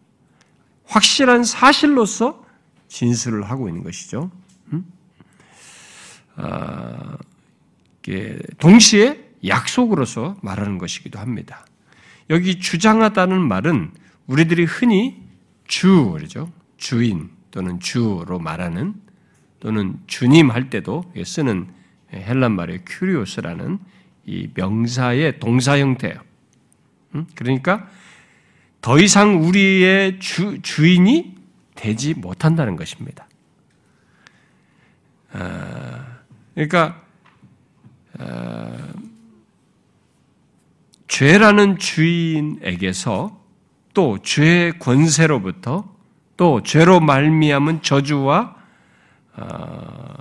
[0.89, 2.45] 확실한 사실로서
[2.89, 4.31] 진술을 하고 있는 것이죠.
[6.37, 7.19] 아,
[8.59, 11.67] 동시에 약속으로서 말하는 것이기도 합니다.
[12.31, 13.91] 여기 주장하다는 말은
[14.27, 15.23] 우리들이 흔히
[15.67, 16.51] 주, 그러죠.
[16.77, 18.95] 주인 또는 주로 말하는
[19.61, 21.69] 또는 주님 할 때도 쓰는
[22.13, 23.79] 헬란 말의 큐리오스라는
[24.27, 26.21] 이 명사의 동사 형태예요.
[27.35, 27.89] 그러니까
[28.81, 31.37] 더 이상 우리의 주, 주인이
[31.75, 33.27] 되지 못한다는 것입니다.
[35.33, 36.05] 아,
[36.55, 37.03] 그러니까
[38.19, 38.77] 아,
[41.09, 43.39] 죄라는 주인에게서
[43.95, 45.97] 또 죄의 권세로부터
[46.37, 48.57] 또 죄로 말미암은 저주와
[49.37, 50.19] 어,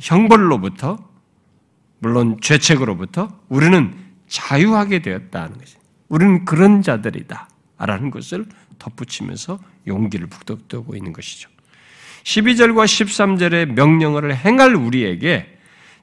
[0.00, 0.98] 형벌로부터
[2.00, 3.94] 물론 죄책으로부터 우리는
[4.26, 5.76] 자유하게 되었다는 것이.
[6.08, 7.49] 우리는 그런 자들이다.
[7.86, 8.46] 라는 것을
[8.78, 11.48] 덧붙이면서 용기를 북돋고 있는 것이죠.
[12.24, 15.58] 12절과 13절의 명령어를 행할 우리에게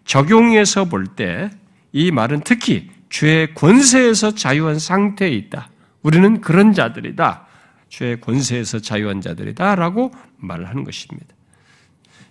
[0.05, 1.49] 적용해서 볼 때
[1.93, 5.69] 이 말은 특히 죄의 권세에서 자유한 상태에 있다.
[6.03, 7.47] 우리는 그런 자들이다.
[7.89, 9.75] 죄의 권세에서 자유한 자들이다.
[9.75, 11.27] 라고 말을 하는 것입니다.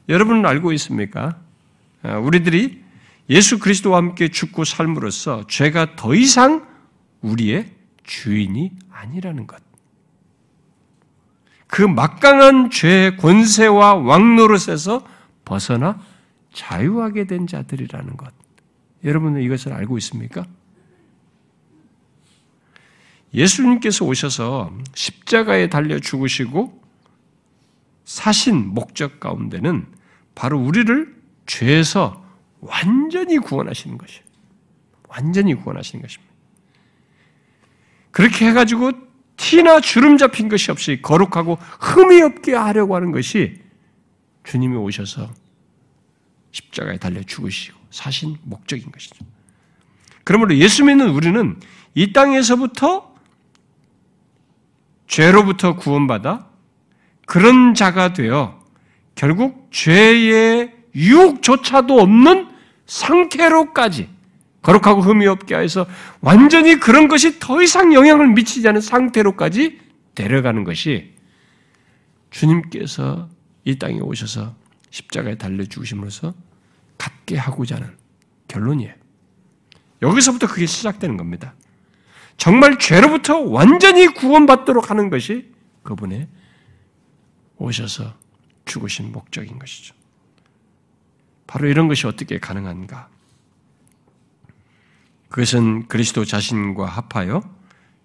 [0.09, 1.39] 여러분은 알고 있습니까?
[2.03, 2.85] 아, 우리들이
[3.29, 6.65] 예수 그리스도와 함께 죽고 삶으로써 죄가 더 이상
[7.23, 7.67] 우리의
[8.07, 9.63] 주인이 아니라는 것.
[11.67, 15.07] 그 막강한 죄의 권세와 왕노릇에서
[15.45, 16.01] 벗어나
[16.53, 18.33] 자유하게 된 자들이라는 것.
[19.05, 20.47] 여러분은 이것을 알고 있습니까?
[23.35, 26.83] 예수님께서 오셔서 십자가에 달려 죽으시고
[28.05, 29.87] 사신 목적 가운데는
[30.35, 31.15] 바로 우리를
[31.47, 32.25] 죄에서
[32.61, 34.23] 완전히 구원하시는 것이에요.
[35.09, 36.36] 완전히 구원하시는 것입니다.
[38.17, 38.93] 그렇게 해가지고
[39.37, 43.61] 티나 주름 잡힌 것이 없이 거룩하고 흠이 없게 하려고 하는 것이
[44.43, 45.31] 주님이 오셔서
[46.51, 49.23] 십자가에 달려 죽으시고 사신 목적인 것이죠.
[50.25, 51.61] 그러므로 예수 믿는 우리는
[51.95, 53.15] 이 땅에서부터
[55.07, 56.47] 죄로부터 구원받아
[57.27, 58.65] 그런 자가 되어
[59.15, 62.49] 결국 죄의 유혹조차도 없는
[62.87, 64.09] 상태로까지
[64.67, 65.87] 거룩하고 흠이 없게 하여서
[66.21, 69.79] 완전히 그런 것이 더 이상 영향을 미치지 않은 상태로까지
[70.17, 71.15] 데려가는 것이
[72.31, 73.29] 주님께서
[73.65, 74.57] 이 땅에 오셔서
[74.91, 76.35] 십자가에 달려 죽으심으로써
[76.99, 77.97] 갖게 하고자 하는
[78.49, 78.93] 결론이에요.
[80.03, 81.55] 여기서부터 그게 시작되는 겁니다.
[82.37, 85.53] 정말 죄로부터 완전히 구원받도록 하는 것이
[85.85, 86.27] 그분의
[87.59, 88.15] 오셔서
[88.65, 89.95] 죽으신 목적인 것이죠.
[91.47, 93.16] 바로 이런 것이 어떻게 가능한가?
[95.29, 97.43] 그것은 그리스도 자신과 합하여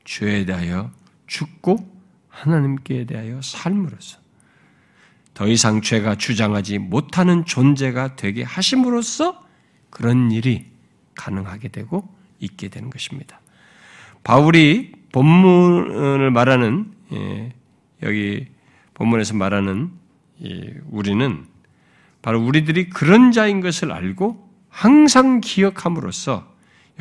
[0.04, 0.92] 죄에 대하여
[1.28, 1.90] 죽고
[2.30, 4.20] 하나님께 대하여 삶으로써
[5.34, 9.44] 더 이상 죄가 주장하지 못하는 존재가 되게 하심으로써
[9.90, 10.66] 그런 일이
[11.16, 12.08] 가능하게 되고
[12.40, 13.40] 있게 되는 것입니다.
[14.24, 17.54] 바울이 본문을 말하는 예,
[18.04, 18.48] 여기
[18.94, 19.92] 본문에서 말하는
[20.90, 21.46] 우리는
[22.22, 26.51] 바로 우리들이 그런 자인 것을 알고 항상 기억함으로써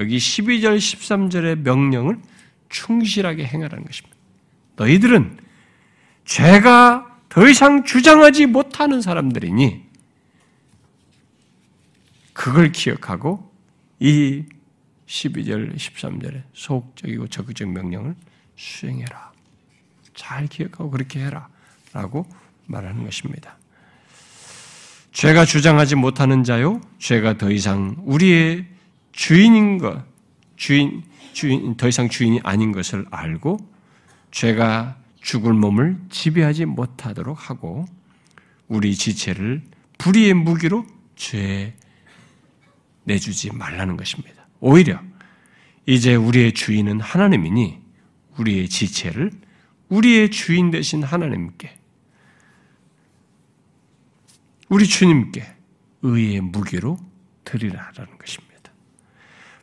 [0.00, 2.18] 여기 12절, 13절의 명령을
[2.70, 4.16] 충실하게 행하라는 것입니다.
[4.76, 5.38] 너희들은
[6.24, 9.84] 죄가 더 이상 주장하지 못하는 사람들이니
[12.32, 13.52] 그걸 기억하고
[13.98, 14.44] 이
[15.06, 18.14] 12절, 13절에 소극적이고 적극적 명령을
[18.56, 19.32] 수행해라.
[20.14, 21.48] 잘 기억하고 그렇게 해라.
[21.92, 22.26] 라고
[22.66, 23.58] 말하는 것입니다.
[25.12, 28.64] 죄가 주장하지 못하는 자요, 죄가 더 이상 우리의
[29.12, 30.04] 주인인 것,
[30.56, 31.02] 주인,
[31.32, 33.58] 주인, 더 이상 주인이 아닌 것을 알고
[34.30, 37.86] 죄가 죽을 몸을 지배하지 못하도록 하고
[38.68, 39.62] 우리 지체를
[39.98, 40.86] 불의의 무기로
[41.16, 41.74] 죄
[43.04, 44.46] 내주지 말라는 것입니다.
[44.60, 45.00] 오히려
[45.86, 47.80] 이제 우리의 주인은 하나님이니
[48.38, 49.32] 우리의 지체를
[49.88, 51.78] 우리의 주인 되신 하나님께
[54.68, 55.44] 우리 주님께
[56.02, 56.98] 의의 무기로
[57.44, 58.49] 드리라라는 것입니다.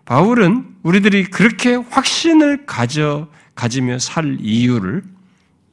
[0.08, 5.04] 바울은 우리들이 그렇게 확신을 가져 가지며 살 이유를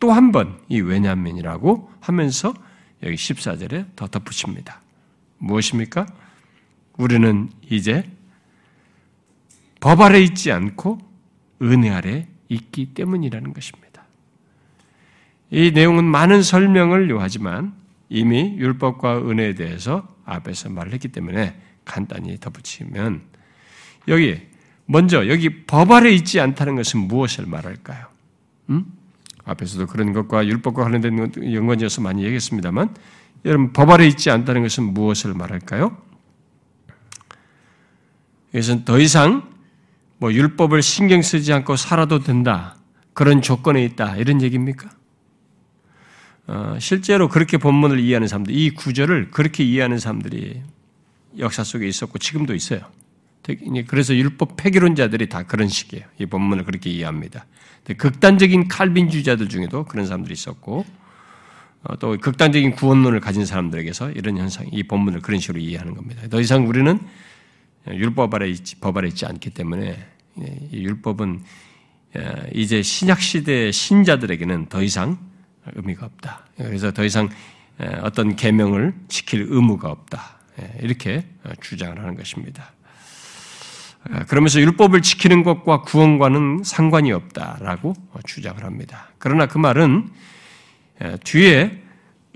[0.00, 2.52] 또 한 번 이 왜냐면이라고 하면서
[3.04, 4.80] 여기 14절에 더 덧붙입니다.
[5.38, 6.06] 무엇입니까?
[6.96, 8.10] 우리는 이제
[9.78, 10.98] 법 아래 있지 않고
[11.62, 14.02] 은혜 아래 있기 때문이라는 것입니다.
[15.50, 17.72] 이 내용은 많은 설명을 요하지만
[18.08, 23.33] 이미 율법과 은혜에 대해서 앞에서 말했기 때문에 간단히 덧붙이면
[24.08, 24.40] 여기
[24.86, 28.06] 먼저 여기 법 아래 있지 않다는 것은 무엇을 말할까요?
[28.70, 28.84] 음?
[29.44, 32.94] 앞에서도 그런 것과 율법과 관련된 연관지어서 많이 얘기했습니다만
[33.44, 35.96] 여러분 법 아래 있지 않다는 것은 무엇을 말할까요?
[38.52, 39.50] 이것은 더 이상
[40.18, 42.76] 뭐 율법을 신경 쓰지 않고 살아도 된다
[43.12, 44.88] 그런 조건에 있다 이런 얘기입니까?
[46.46, 50.62] 어, 실제로 그렇게 본문을 이해하는 사람들, 이 구절을 그렇게 이해하는 사람들이
[51.38, 52.80] 역사 속에 있었고 지금도 있어요.
[53.86, 56.04] 그래서 율법 폐기론자들이 다 그런 식이에요.
[56.18, 57.46] 이 본문을 그렇게 이해합니다.
[57.98, 60.86] 극단적인 칼빈주의자들 중에도 그런 사람들이 있었고,
[61.82, 66.26] 어, 또 극단적인 구원론을 가진 사람들에게서 이런 현상, 이 본문을 그런 식으로 이해하는 겁니다.
[66.28, 66.98] 더 이상 우리는
[67.86, 70.02] 율법 아래 있지, 법 아래 있지 않기 때문에
[70.72, 71.42] 이 율법은
[72.54, 75.18] 이제 신약 시대 신자들에게는 더 이상
[75.74, 76.46] 의미가 없다.
[76.56, 77.28] 그래서 더 이상
[78.00, 80.38] 어떤 계명을 지킬 의무가 없다.
[80.80, 81.26] 이렇게
[81.60, 82.72] 주장을 하는 것입니다.
[84.28, 87.94] 그러면서 율법을 지키는 것과 구원과는 상관이 없다라고
[88.24, 89.08] 주장을 합니다.
[89.18, 90.08] 그러나 그 말은
[91.24, 91.82] 뒤에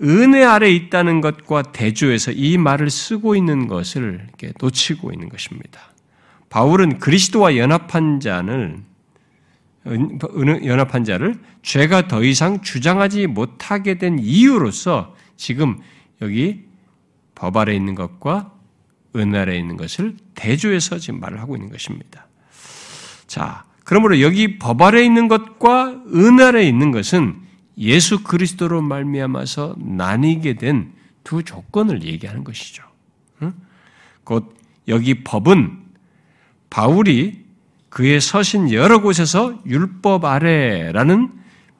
[0.02, 4.28] 은혜 아래 있다는 것과 대조해서 이 말을 쓰고 있는 것을
[4.60, 5.80] 놓치고 있는 것입니다.
[6.48, 8.84] 바울은 그리스도와 연합한 자는
[9.86, 15.78] 연합한 자를 죄가 더 이상 주장하지 못하게 된 이유로서 지금
[16.22, 16.64] 여기
[17.34, 18.52] 법 아래 있는 것과
[19.18, 22.26] 은 아래 있는 것을 대조해서 지금 말을 하고 있는 것입니다.
[23.26, 27.36] 자, 그러므로 여기 법 아래 있는 것과 은 아래 있는 것은
[27.78, 30.98] 예수 그리스도로 말미암아서 나뉘게 된
[31.28, 32.82] 두 조건을 얘기하는 것이죠.
[34.24, 34.56] 곧
[34.88, 35.78] 여기 법은
[36.70, 37.44] 바울이
[37.90, 41.30] 그의 서신 여러 곳에서 율법 아래라는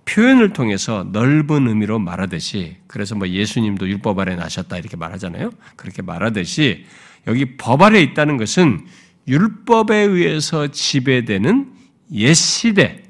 [0.05, 5.51] 표현을 통해서 넓은 의미로 말하듯이 그래서 뭐 예수님도 율법 아래 나셨다 이렇게 말하잖아요.
[5.76, 6.84] 그렇게 말하듯이
[7.27, 8.87] 여기 법 아래 있다는 것은
[9.27, 11.73] 율법에 의해서 지배되는
[12.12, 13.03] 옛 시대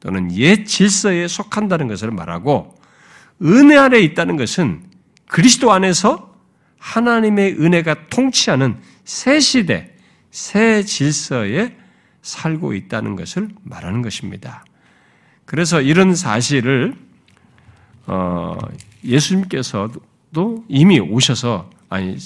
[0.00, 2.76] 또는 옛 질서에 속한다는 것을 말하고
[3.42, 4.82] 은혜 아래 있다는 것은
[5.26, 6.36] 그리스도 안에서
[6.78, 9.94] 하나님의 은혜가 통치하는 새 시대,
[10.30, 11.76] 새 질서에
[12.22, 14.64] 살고 있다는 것을 말하는 것입니다.
[15.44, 16.94] 그래서 이런 사실을
[18.06, 18.56] 어,
[19.04, 22.16] 예수님께서도 이미 오셔서 아니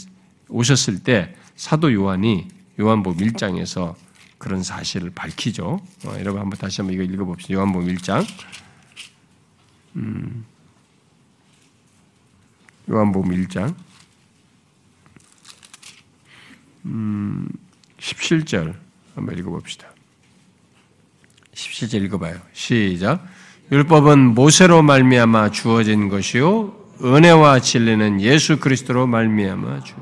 [0.53, 2.49] 오셨을 때 사도 요한이
[2.79, 3.95] 요한복음 1장에서
[4.39, 5.81] 그런 사실을 밝히죠.
[6.05, 7.55] 어, 여러분 한번 다시 한번 이거 읽어봅시다.
[7.55, 8.27] 요한복음 1장.
[9.97, 10.45] 음,
[12.91, 13.75] 요한복음 1장.
[16.87, 17.49] 음,
[17.99, 18.75] 17절
[19.15, 19.89] 한번 읽어봅시다.
[21.55, 22.41] 17절 읽어봐요.
[22.53, 23.25] 시작.
[23.71, 29.95] 율법은 모세로 말미암아 주어진 것이요 은혜와 진리는 예수 그리스도로 말미암아 주.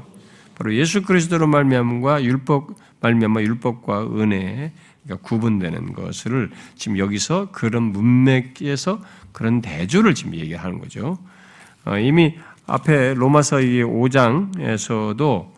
[0.61, 9.01] 바로 예수 그리스도로 말미암과 율법 말미암아 율법과 은혜 그러니까 구분되는 것을 지금 여기서 그런 문맥에서
[9.33, 11.17] 그런 대조를 지금 얘기하는 거죠.
[11.87, 12.37] 어, 이미
[12.67, 15.51] 앞에 로마서 5장에서도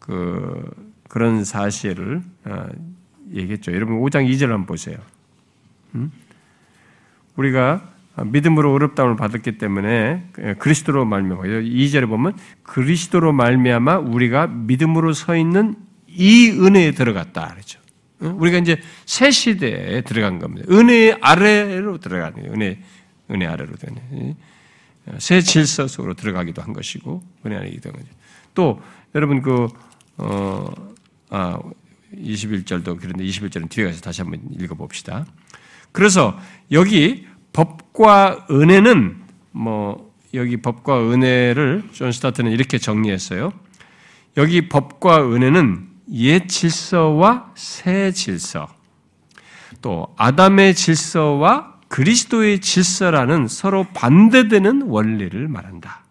[0.00, 0.68] 그
[1.08, 2.66] 그런 사실을 어,
[3.32, 3.72] 얘기했죠.
[3.72, 4.98] 여러분 5장 2절 한번 보세요.
[5.94, 6.10] 음?
[7.36, 15.76] 우리가 믿음으로 어렵다움을 받았기 때문에 그리스도로 말미암아 2절에 보면 그리스도로 말미암아 우리가 믿음으로 서 있는
[16.06, 17.80] 이 은혜에 들어갔다 그렇죠.
[18.18, 20.66] 우리가 이제 새 시대에 들어간 겁니다.
[20.70, 22.52] 은혜 아래로 들어가는 거예요.
[22.52, 22.78] 은혜
[23.30, 24.34] 은혜 아래로 되는
[25.18, 28.08] 새 질서 속으로 들어가기도 한 것이고 은혜 아래이기도 한 거죠.
[28.54, 28.82] 또
[29.14, 29.68] 여러분 그
[30.18, 30.70] 어,
[31.30, 31.58] 아,
[32.14, 35.24] 21절도 그런데 21절은 뒤에 가서 다시 한번 읽어 봅시다.
[35.92, 36.38] 그래서
[36.72, 39.20] 여기 법과 은혜는
[39.52, 43.52] 뭐 여기 법과 은혜를 존 스토트는 이렇게 정리했어요.
[44.36, 48.68] 여기 법과 은혜는 옛 질서와 새 질서,
[49.82, 56.04] 또 아담의 질서와 그리스도의 질서라는 서로 반대되는 원리를 말한다.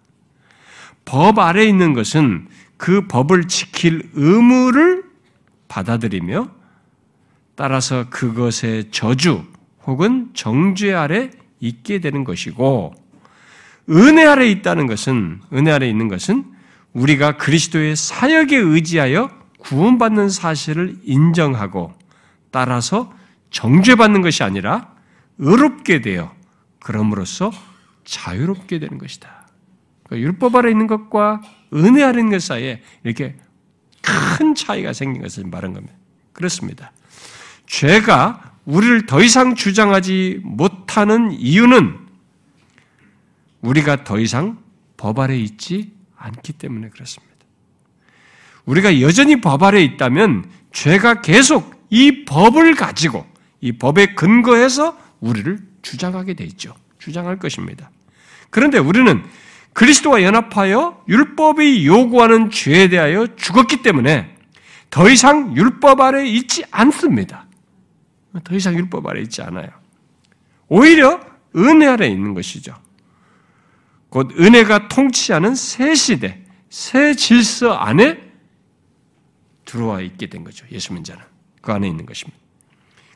[1.06, 5.04] 법 아래 있는 것은 그 법을 지킬 의무를
[5.68, 6.50] 받아들이며
[7.56, 9.44] 따라서 그것의 저주
[9.90, 12.94] 혹은 정죄 아래 있게 되는 것이고
[13.90, 16.46] 은혜 아래 있다는 것은 은혜 아래 있는 것은
[16.94, 21.94] 우리가 그리스도의 사역에 의지하여 구원받는 사실을 인정하고
[22.52, 23.14] 따라서
[23.50, 24.94] 정죄받는 것이 아니라
[25.40, 26.34] 의롭게 되어
[26.80, 27.52] 그럼으로써
[28.06, 29.48] 자유롭게 되는 것이다.
[30.04, 31.42] 그러니까 율법 아래 있는 것과
[31.74, 33.36] 은혜 아래 있는 것 사이에 이렇게
[34.02, 35.96] 큰 차이가 생긴 것을 말한 겁니다.
[36.34, 36.92] 그렇습니다.
[37.66, 41.98] 죄가 우리를 더 이상 주장하지 못하는 이유는
[43.62, 44.60] 우리가 더 이상
[44.96, 47.34] 법 아래 있지 않기 때문에 그렇습니다.
[48.66, 53.26] 우리가 여전히 법 아래 있다면 죄가 계속 이 법을 가지고
[53.60, 56.76] 이 법에 근거해서 우리를 주장하게 돼 있죠.
[57.00, 57.90] 주장할 것입니다.
[58.52, 59.24] 그런데 우리는
[59.74, 64.36] 그리스도와 연합하여 율법이 요구하는 죄에 대하여 죽었기 때문에
[64.92, 67.49] 더 이상 율법 아래 있지 않습니다.
[68.44, 69.70] 더 이상 율법 아래 있지 않아요.
[70.68, 71.20] 오히려
[71.56, 72.76] 은혜 아래 있는 것이죠.
[74.10, 78.30] 곧 은혜가 통치하는 새 시대, 새 질서 안에
[79.66, 80.66] 들어와 있게 된 거죠.
[80.72, 81.24] 예수 민자는.
[81.62, 82.40] 그 안에 있는 것입니다.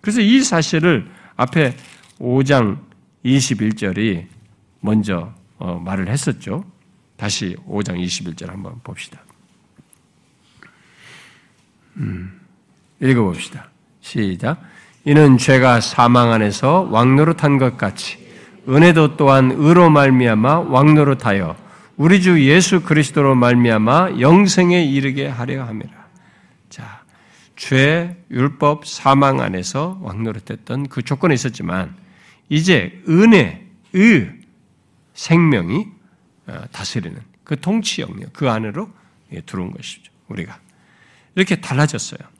[0.01, 1.76] 그래서 이 사실을 앞에
[2.20, 2.80] 5장
[3.26, 4.28] 21절이
[4.82, 6.66] 먼저 어, 말을 했었죠.
[7.16, 9.24] 다시 5장 21절 한번 봅시다.
[11.97, 12.39] 음,
[12.99, 13.70] 읽어봅시다.
[14.01, 14.61] 시작.
[15.06, 18.18] 이는 죄가 사망 안에서 왕노릇한 것 같이
[18.70, 21.58] 은혜도 또한 의로 말미암아 왕노릇하여
[21.97, 25.91] 우리 주 예수 그리스도로 말미암아 영생에 이르게 하려 함이라.
[26.70, 27.04] 자,
[27.58, 31.95] 죄, 율법, 사망 안에서 왕노릇했던 그 조건이 있었지만
[32.47, 34.32] 이제 은혜, 의,
[35.14, 35.88] 생명이
[36.47, 38.89] 어, 다스리는 그 통치 영역 그 안으로
[39.45, 40.12] 들어온 것이죠.
[40.30, 40.58] 우리가
[41.36, 42.33] 이렇게 달라졌어요.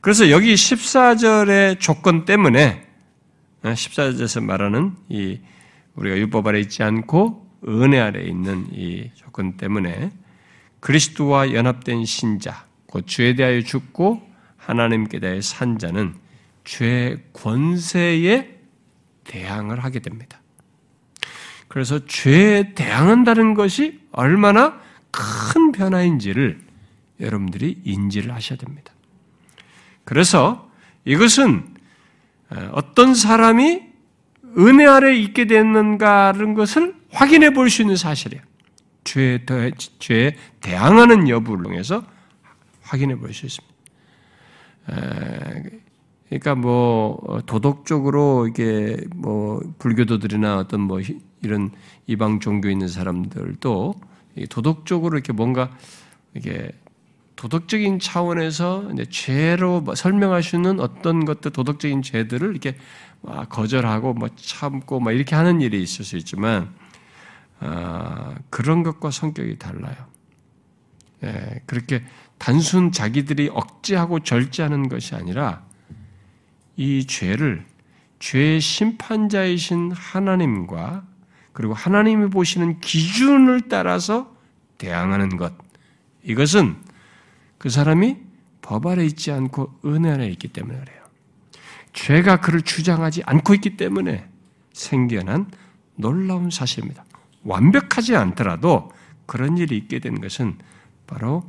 [0.00, 2.86] 그래서 여기 14절의 조건 때문에
[3.62, 5.40] 14절에서 어, 말하는 이
[5.94, 10.10] 우리가 율법 아래 있지 않고 은혜 아래 있는 이 조건 때문에
[10.80, 14.26] 그리스도와 연합된 신자 곧 죄에 대하여 죽고
[14.56, 16.14] 하나님께 대하여 산 자는
[16.64, 18.58] 죄 권세에
[19.24, 20.40] 대항을 하게 됩니다.
[21.68, 24.80] 그래서 죄에 대항한다는 것이 얼마나
[25.10, 26.60] 큰 변화인지를
[27.20, 28.92] 여러분들이 인지를 하셔야 됩니다.
[30.10, 30.68] 그래서
[31.04, 31.72] 이것은
[32.72, 33.80] 어떤 사람이
[34.58, 38.42] 은혜 아래 있게 됐는가라는 것을 확인해 볼 수 있는 사실이에요.
[39.04, 39.38] 죄에,
[40.00, 42.04] 죄에 대항하는 여부를 통해서
[42.82, 43.72] 확인해 볼 수 있습니다.
[46.28, 50.98] 그러니까 뭐 도덕적으로 이게 뭐 불교도들이나 어떤 뭐
[51.40, 51.70] 이런
[52.08, 53.94] 이방 종교 있는 사람들도
[54.50, 55.70] 도덕적으로 이렇게 뭔가
[56.34, 56.72] 이게
[57.40, 59.94] 도덕적인 차원에서 죄로 뭐
[60.58, 62.76] 있는 어떤 것들 도덕적인 죄들을 이렇게
[63.48, 66.68] 거절하고 뭐 참고 뭐 이렇게 하는 일이 있을 수 있지만
[67.58, 69.96] 아, 그런 것과 성격이 달라요.
[71.24, 72.04] 예, 그렇게
[72.36, 75.62] 단순 자기들이 억제하고 절제하는 것이 아니라
[76.76, 77.64] 이 죄를
[78.18, 81.06] 죄의 심판자이신 하나님과
[81.54, 84.30] 그리고 하나님이 보시는 기준을 따라서
[84.76, 85.54] 대항하는 것.
[86.22, 86.89] 이것은
[87.60, 88.16] 그 사람이
[88.62, 90.98] 법 아래 있지 않고 은혜 안에 있기 때문에 그래요.
[91.92, 94.26] 죄가 그를 주장하지 않고 있기 때문에
[94.72, 95.50] 생겨난
[95.94, 97.04] 놀라운 사실입니다.
[97.44, 98.90] 완벽하지 않더라도
[99.26, 100.56] 그런 일이 있게 된 것은
[101.06, 101.44] 바로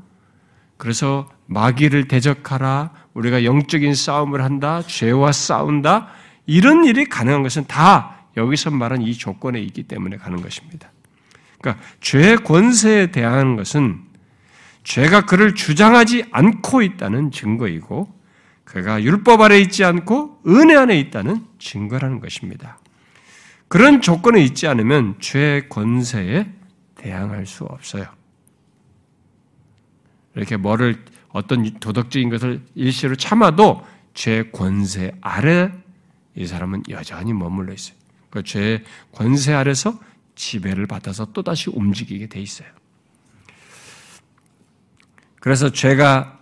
[0.75, 6.09] 그래서 마귀를 대적하라, 우리가 영적인 싸움을 한다, 죄와 싸운다,
[6.45, 10.91] 이런 일이 가능한 것은 다 여기서 말한 이 조건에 있기 때문에 가는 것입니다.
[11.61, 14.10] 그러니까 죄 권세에 대한 것은
[14.83, 18.21] 죄가 그를 주장하지 않고 있다는 증거이고
[18.63, 22.79] 그가 율법 아래 있지 않고 은혜 안에 있다는 증거라는 것입니다.
[23.67, 26.47] 그런 조건에 있지 않으면 죄 권세에
[26.95, 28.05] 대항할 수 없어요.
[30.35, 35.71] 이렇게 뭐를 어떤 도덕적인 것을 일시로 참아도 죄 권세 아래
[36.35, 37.97] 이 사람은 여전히 머물러 있어요.
[38.29, 39.99] 그죄 권세 아래서
[40.35, 42.67] 지배를 받아서 또다시 움직이게 돼 있어요.
[45.41, 46.39] 그래서 죄가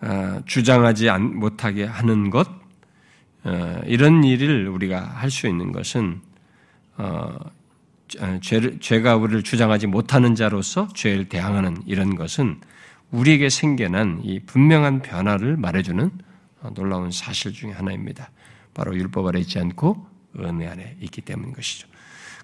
[0.00, 2.48] 어, 주장하지 못하게 하는 것,
[3.44, 6.20] 어, 이런 일을 우리가 할 수 있는 것은
[6.96, 7.38] 어,
[8.80, 12.60] 죄가 우리를 주장하지 못하는 자로서 죄를 대항하는 이런 것은
[13.10, 16.10] 우리에게 생겨난 이 분명한 변화를 말해주는
[16.74, 18.30] 놀라운 사실 중의 하나입니다.
[18.72, 20.06] 바로 율법 아래 있지 않고
[20.38, 21.86] 은혜 안에 있기 때문인 것이죠.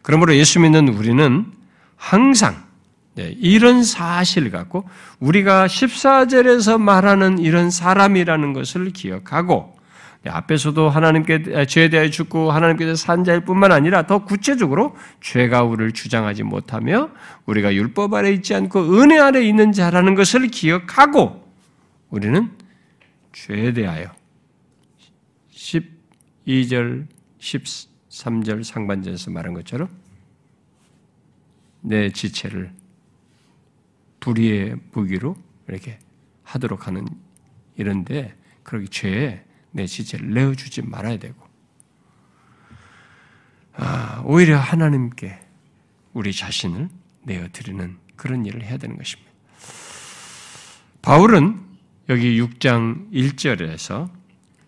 [0.02, 1.50] 그러므로 예수 믿는 우리는
[1.96, 2.71] 항상
[3.14, 4.88] 네, 이런 사실 갖고
[5.20, 9.76] 우리가 14절에서 말하는 이런 사람이라는 것을 기억하고
[10.22, 15.92] 네, 앞에서도 하나님께 죄에 대하여 죽고 하나님께서 산 자일 뿐만 아니라 더 구체적으로 죄가 우리를
[15.92, 17.10] 주장하지 못하며
[17.44, 21.44] 우리가 율법 아래 있지 않고 은혜 아래 있는 자라는 것을 기억하고
[22.08, 22.50] 우리는
[23.32, 24.06] 죄에 대하여
[25.52, 27.06] 12절,
[27.40, 29.88] 13절 상반절에서 말한 것처럼
[31.80, 32.72] 내 지체를
[34.22, 35.36] 불의의 무기로
[35.68, 35.98] 이렇게
[36.44, 37.06] 하도록 하는
[37.76, 41.36] 이런데 그렇게 죄에 내 지체를 내어주지 말아야 되고
[43.74, 45.38] 아, 오히려 하나님께
[46.12, 46.88] 우리 자신을
[47.24, 49.30] 내어드리는 그런 일을 해야 되는 것입니다.
[51.00, 51.60] 바울은
[52.08, 54.10] 여기 6장 1절에서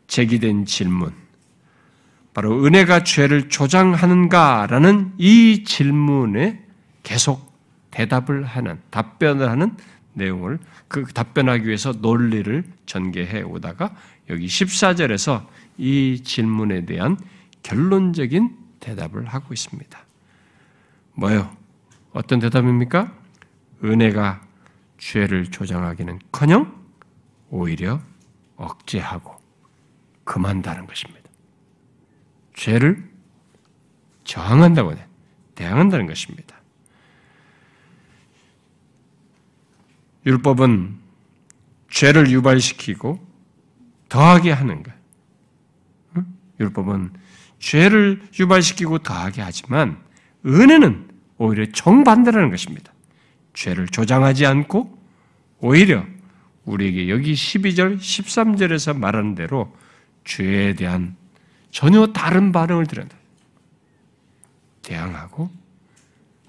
[0.07, 1.15] 제기된 질문,
[2.33, 6.65] 바로 은혜가 죄를 조장하는가라는 이 질문에
[7.03, 7.54] 계속
[7.95, 9.77] 대답을 하는, 답변을 하는
[10.15, 13.95] 내용을 그 답변하기 위해서 논리를 전개해 오다가
[14.31, 15.47] 여기 14절에서
[15.79, 17.17] 이 질문에 대한
[17.63, 19.99] 결론적인 대답을 하고 있습니다.
[21.15, 21.57] 뭐요?
[22.13, 23.13] 어떤 대답입니까?
[23.85, 24.43] 은혜가
[24.99, 26.85] 죄를 조장하기는 커녕
[27.51, 28.01] 오히려
[28.57, 29.37] 억제하고
[30.25, 31.23] 금한다는 것입니다.
[32.55, 33.09] 죄를
[34.25, 34.95] 저항한다고
[35.55, 36.54] 대항한다는 것입니다.
[40.27, 40.97] 율법은
[41.91, 43.25] 죄를 유발시키고
[44.09, 44.93] 더하게 하는 것.
[46.61, 47.13] 율법은
[47.59, 49.99] 죄를 유발시키고 더하게 하지만
[50.47, 51.09] 은혜는
[51.39, 52.93] 오히려 정반대라는 것입니다.
[53.55, 54.99] 죄를 조장하지 않고
[55.61, 56.05] 오히려
[56.65, 59.75] 우리에게 여기 12절, 13절에서 말하는 대로
[60.25, 61.17] 죄에 대한
[61.71, 63.17] 전혀 다른 반응을 드린다.
[64.83, 65.51] 대항하고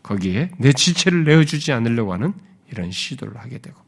[0.03, 2.33] 거기에 내 지체를 내어주지 않으려고 하는
[2.71, 3.79] 이런 시도를 하게 되고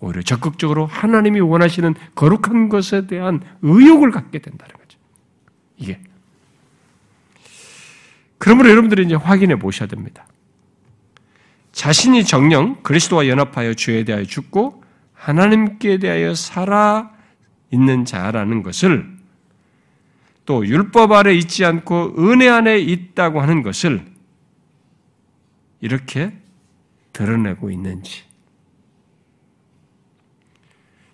[0.00, 4.98] 오히려 적극적으로 하나님이 원하시는 거룩한 것에 대한 의욕을 갖게 된다는 거죠.
[5.76, 6.00] 이게.
[8.38, 10.26] 그러므로 여러분들이 이제 확인해 보셔야 됩니다.
[11.70, 14.82] 자신이 정령 그리스도와 연합하여 죄에 대하여 죽고
[15.14, 17.12] 하나님께 대하여 살아
[17.70, 19.08] 있는 자라는 것을
[20.44, 24.04] 또 율법 아래 있지 않고 은혜 안에 있다고 하는 것을
[25.80, 26.41] 이렇게
[27.12, 28.24] 드러내고 있는지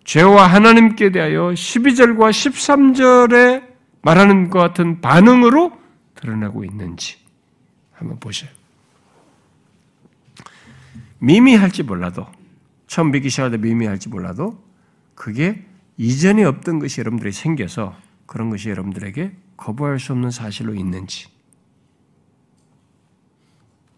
[0.05, 3.68] 죄와 하나님께 대하여 12절과 13절에
[4.01, 5.78] 말하는 것 같은 반응으로
[6.14, 7.18] 드러나고 있는지
[7.92, 8.51] 한번 보셔요.
[11.18, 12.26] 미미할지 몰라도
[12.86, 14.62] 처음 믿기 시작할 때 미미할지 몰라도
[15.14, 15.64] 그게
[15.99, 17.95] 이전에 없던 것이 여러분들이 생겨서
[18.25, 21.29] 그런 것이 여러분들에게 거부할 수 없는 사실로 있는지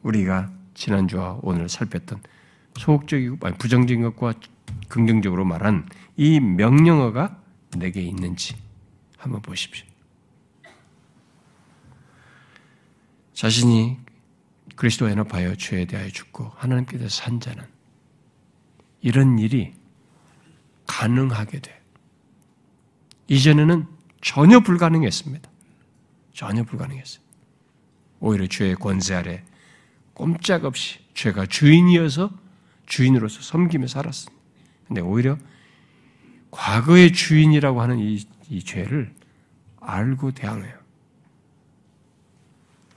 [0.02, 0.51] 우리가
[0.81, 2.23] 지난주와 오늘 살폈던
[2.77, 4.35] 소극적이고 부정적인 것과
[4.89, 7.39] 긍정적으로 말한 이 명령어가
[7.77, 8.57] 내게 있는지
[9.19, 9.86] 한번 보십시오.
[13.35, 13.98] 자신이
[14.77, 17.65] 그리스도에 연합하여 죄에 대하여 죽고 하나님께서 산 자는
[19.02, 19.74] 이런 일이
[20.86, 21.81] 가능하게 돼.
[23.28, 23.86] 이전에는
[24.23, 25.51] 전혀 불가능했습니다.
[26.32, 27.23] 전혀 불가능했어요.
[28.20, 29.44] 오히려 죄의 권세 아래
[30.20, 32.30] 꼼짝없이 죄가 주인이어서
[32.84, 34.44] 주인으로서 섬기며 살았습니다.
[34.86, 35.38] 근데 오히려
[36.51, 39.14] 과거의 주인이라고 하는 이, 이 죄를
[39.80, 40.78] 알고 대항해요.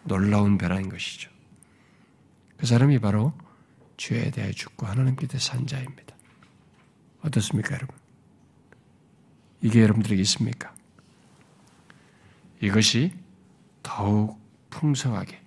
[0.03, 1.31] 놀라운 변화인 것이죠.
[2.57, 3.33] 그 사람이 바로
[3.95, 6.15] 죄에 대해 죽고 하나님께 산 자입니다.
[7.21, 7.95] 어떻습니까, 여러분?
[9.61, 10.75] 이게 여러분들에게 있습니까?
[12.59, 13.13] 이것이
[13.81, 14.37] 더욱
[14.69, 15.42] 풍성하게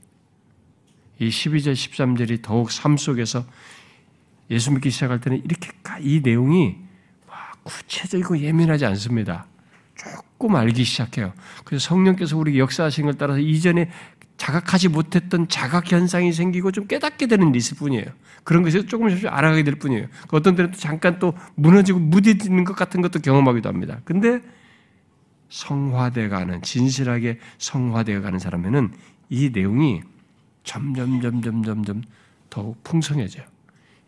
[1.19, 3.45] 이 12절, 13절이 더욱 삶 속에서
[4.51, 5.71] 예수 믿기 시작할 때는 이렇게
[6.01, 6.77] 이 내용이
[7.63, 9.47] 구체적이고 예민하지 않습니다.
[9.97, 11.33] 조금 알기 시작해요.
[11.65, 13.91] 그래서 성령께서 우리 역사하신 걸 따라서 이전에
[14.37, 18.05] 자각하지 못했던 자각 현상이 생기고 좀 깨닫게 되는 있을 뿐이에요.
[18.45, 20.07] 그런 것에서 조금씩 알아가게 될 뿐이에요.
[20.31, 24.01] 어떤 때는 또 잠깐 또 무너지고 무디지는 것 같은 것도 경험하기도 합니다.
[24.05, 24.41] 근데
[25.49, 28.93] 성화돼가는 진실하게 성화되어가는 사람에는
[29.31, 30.03] 이 내용이
[30.67, 32.03] 점점 점점 점점
[32.51, 33.47] 더욱 풍성해져요.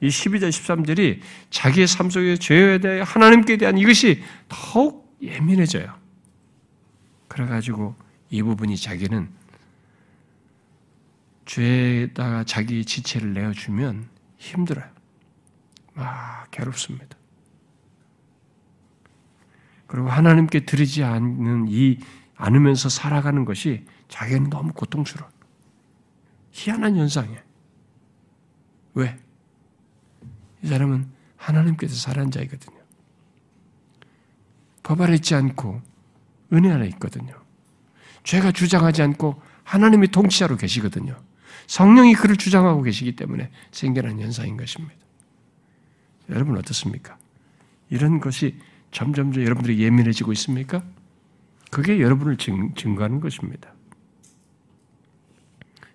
[0.01, 1.21] 이 12절 13절이
[1.51, 5.95] 자기의 삶 속의 죄에 대해 하나님께 대한 이것이 더욱 예민해져요.
[7.29, 7.95] 그래가지고
[8.31, 9.29] 이 부분이 자기는
[11.47, 14.87] 죄에다가 자기 지체를 내어주면 힘들어요.
[15.95, 17.17] 아, 괴롭습니다.
[19.87, 21.99] 그리고 하나님께 드리지 않는 이,
[22.37, 25.31] 않으면서 살아가는 것이 자기는 너무 고통스러워.
[26.59, 27.41] 희한한 현상이에요.
[28.95, 29.17] 왜?
[30.63, 32.77] 이 사람은 하나님께서 살한 자이거든요.
[34.83, 35.81] 법 아래 있지 않고
[36.53, 37.33] 은혜 안에 있거든요.
[38.25, 41.17] 죄가 주장하지 않고 하나님이 통치자로 계시거든요.
[41.69, 44.97] 성령이 그를 주장하고 계시기 때문에 생겨난 현상인 것입니다.
[46.31, 47.17] 여러분 어떻습니까?
[47.91, 48.59] 이런 것이
[48.91, 50.83] 점점점 여러분들이 예민해지고 있습니까?
[51.71, 53.73] 그게 여러분을 증, 증거하는 것입니다.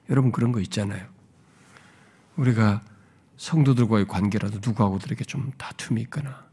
[0.10, 1.08] 여러분 그런 거 있잖아요.
[2.36, 2.82] 우리가
[3.38, 6.46] 성도들과의 관계라도 누구하고도 이렇게 좀 다툼이 있거나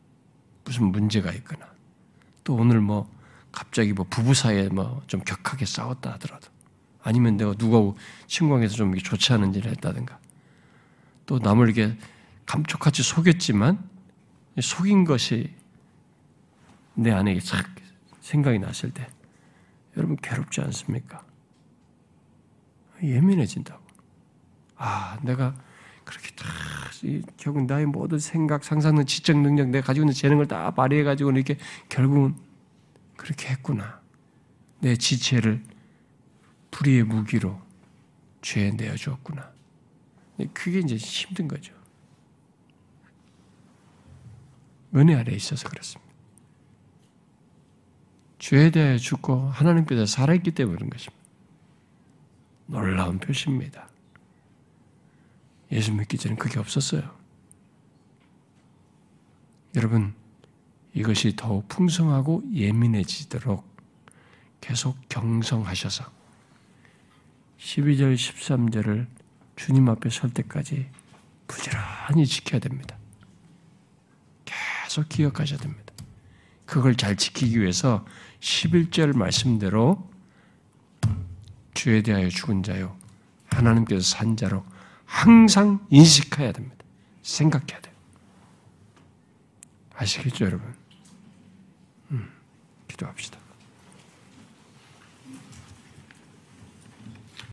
[0.64, 1.66] 무슨 문제가 있거나
[2.44, 3.10] 또 오늘 뭐
[3.52, 6.48] 갑자기 뭐 부부 사이에 뭐 좀 격하게 싸웠다 하더라도
[7.02, 7.96] 아니면 내가 누구하고
[8.26, 10.18] 친구에서 좀 좋지 않은 일을 했다든가
[11.26, 11.96] 또 남을 이렇게
[12.46, 13.78] 감쪽같이 속였지만
[14.60, 15.54] 속인 것이
[16.94, 17.66] 내 안에 싹
[18.20, 19.08] 생각이 났을 때
[19.96, 21.24] 여러분 괴롭지 않습니까?
[23.02, 23.82] 예민해진다고.
[24.76, 25.54] 아, 내가
[26.04, 26.46] 그렇게 다,
[27.36, 31.56] 결국 나의 모든 생각, 상상능, 지적 능력, 내가 가지고 있는 재능을 다 발휘해 가지고 이렇게
[31.88, 32.34] 결국은
[33.16, 34.00] 그렇게 했구나.
[34.80, 35.62] 내 지체를
[36.70, 37.60] 불의의 무기로
[38.42, 39.52] 죄에 내어 주었구나.
[40.54, 41.74] 그게 이제 힘든 거죠.
[44.94, 46.10] 은혜 아래 있어서 그렇습니다.
[48.38, 51.19] 죄에 대해 죽고 하나님께서 살아있기 때문에 그런 것입니다.
[52.70, 53.88] 놀라운 표시입니다.
[55.72, 57.02] 예수 믿기 전에 그게 없었어요.
[59.74, 60.14] 여러분,
[60.94, 63.68] 이것이 더욱 풍성하고 예민해지도록
[64.60, 66.04] 계속 경성하셔서
[67.58, 69.06] 12절, 13절을
[69.56, 70.88] 주님 앞에 설 때까지
[71.46, 72.96] 부지런히 지켜야 됩니다.
[74.44, 75.92] 계속 기억하셔야 됩니다.
[76.66, 78.04] 그걸 잘 지키기 위해서
[78.40, 80.09] 11절 말씀대로
[81.74, 82.96] 주에 대하여 죽은 자요.
[83.48, 84.64] 하나님께서 산 자로
[85.04, 86.76] 항상 인식해야 됩니다.
[87.22, 87.94] 생각해야 돼요.
[89.96, 90.74] 아시겠죠, 여러분?
[92.12, 92.30] 음,
[92.88, 93.39] 기도합시다.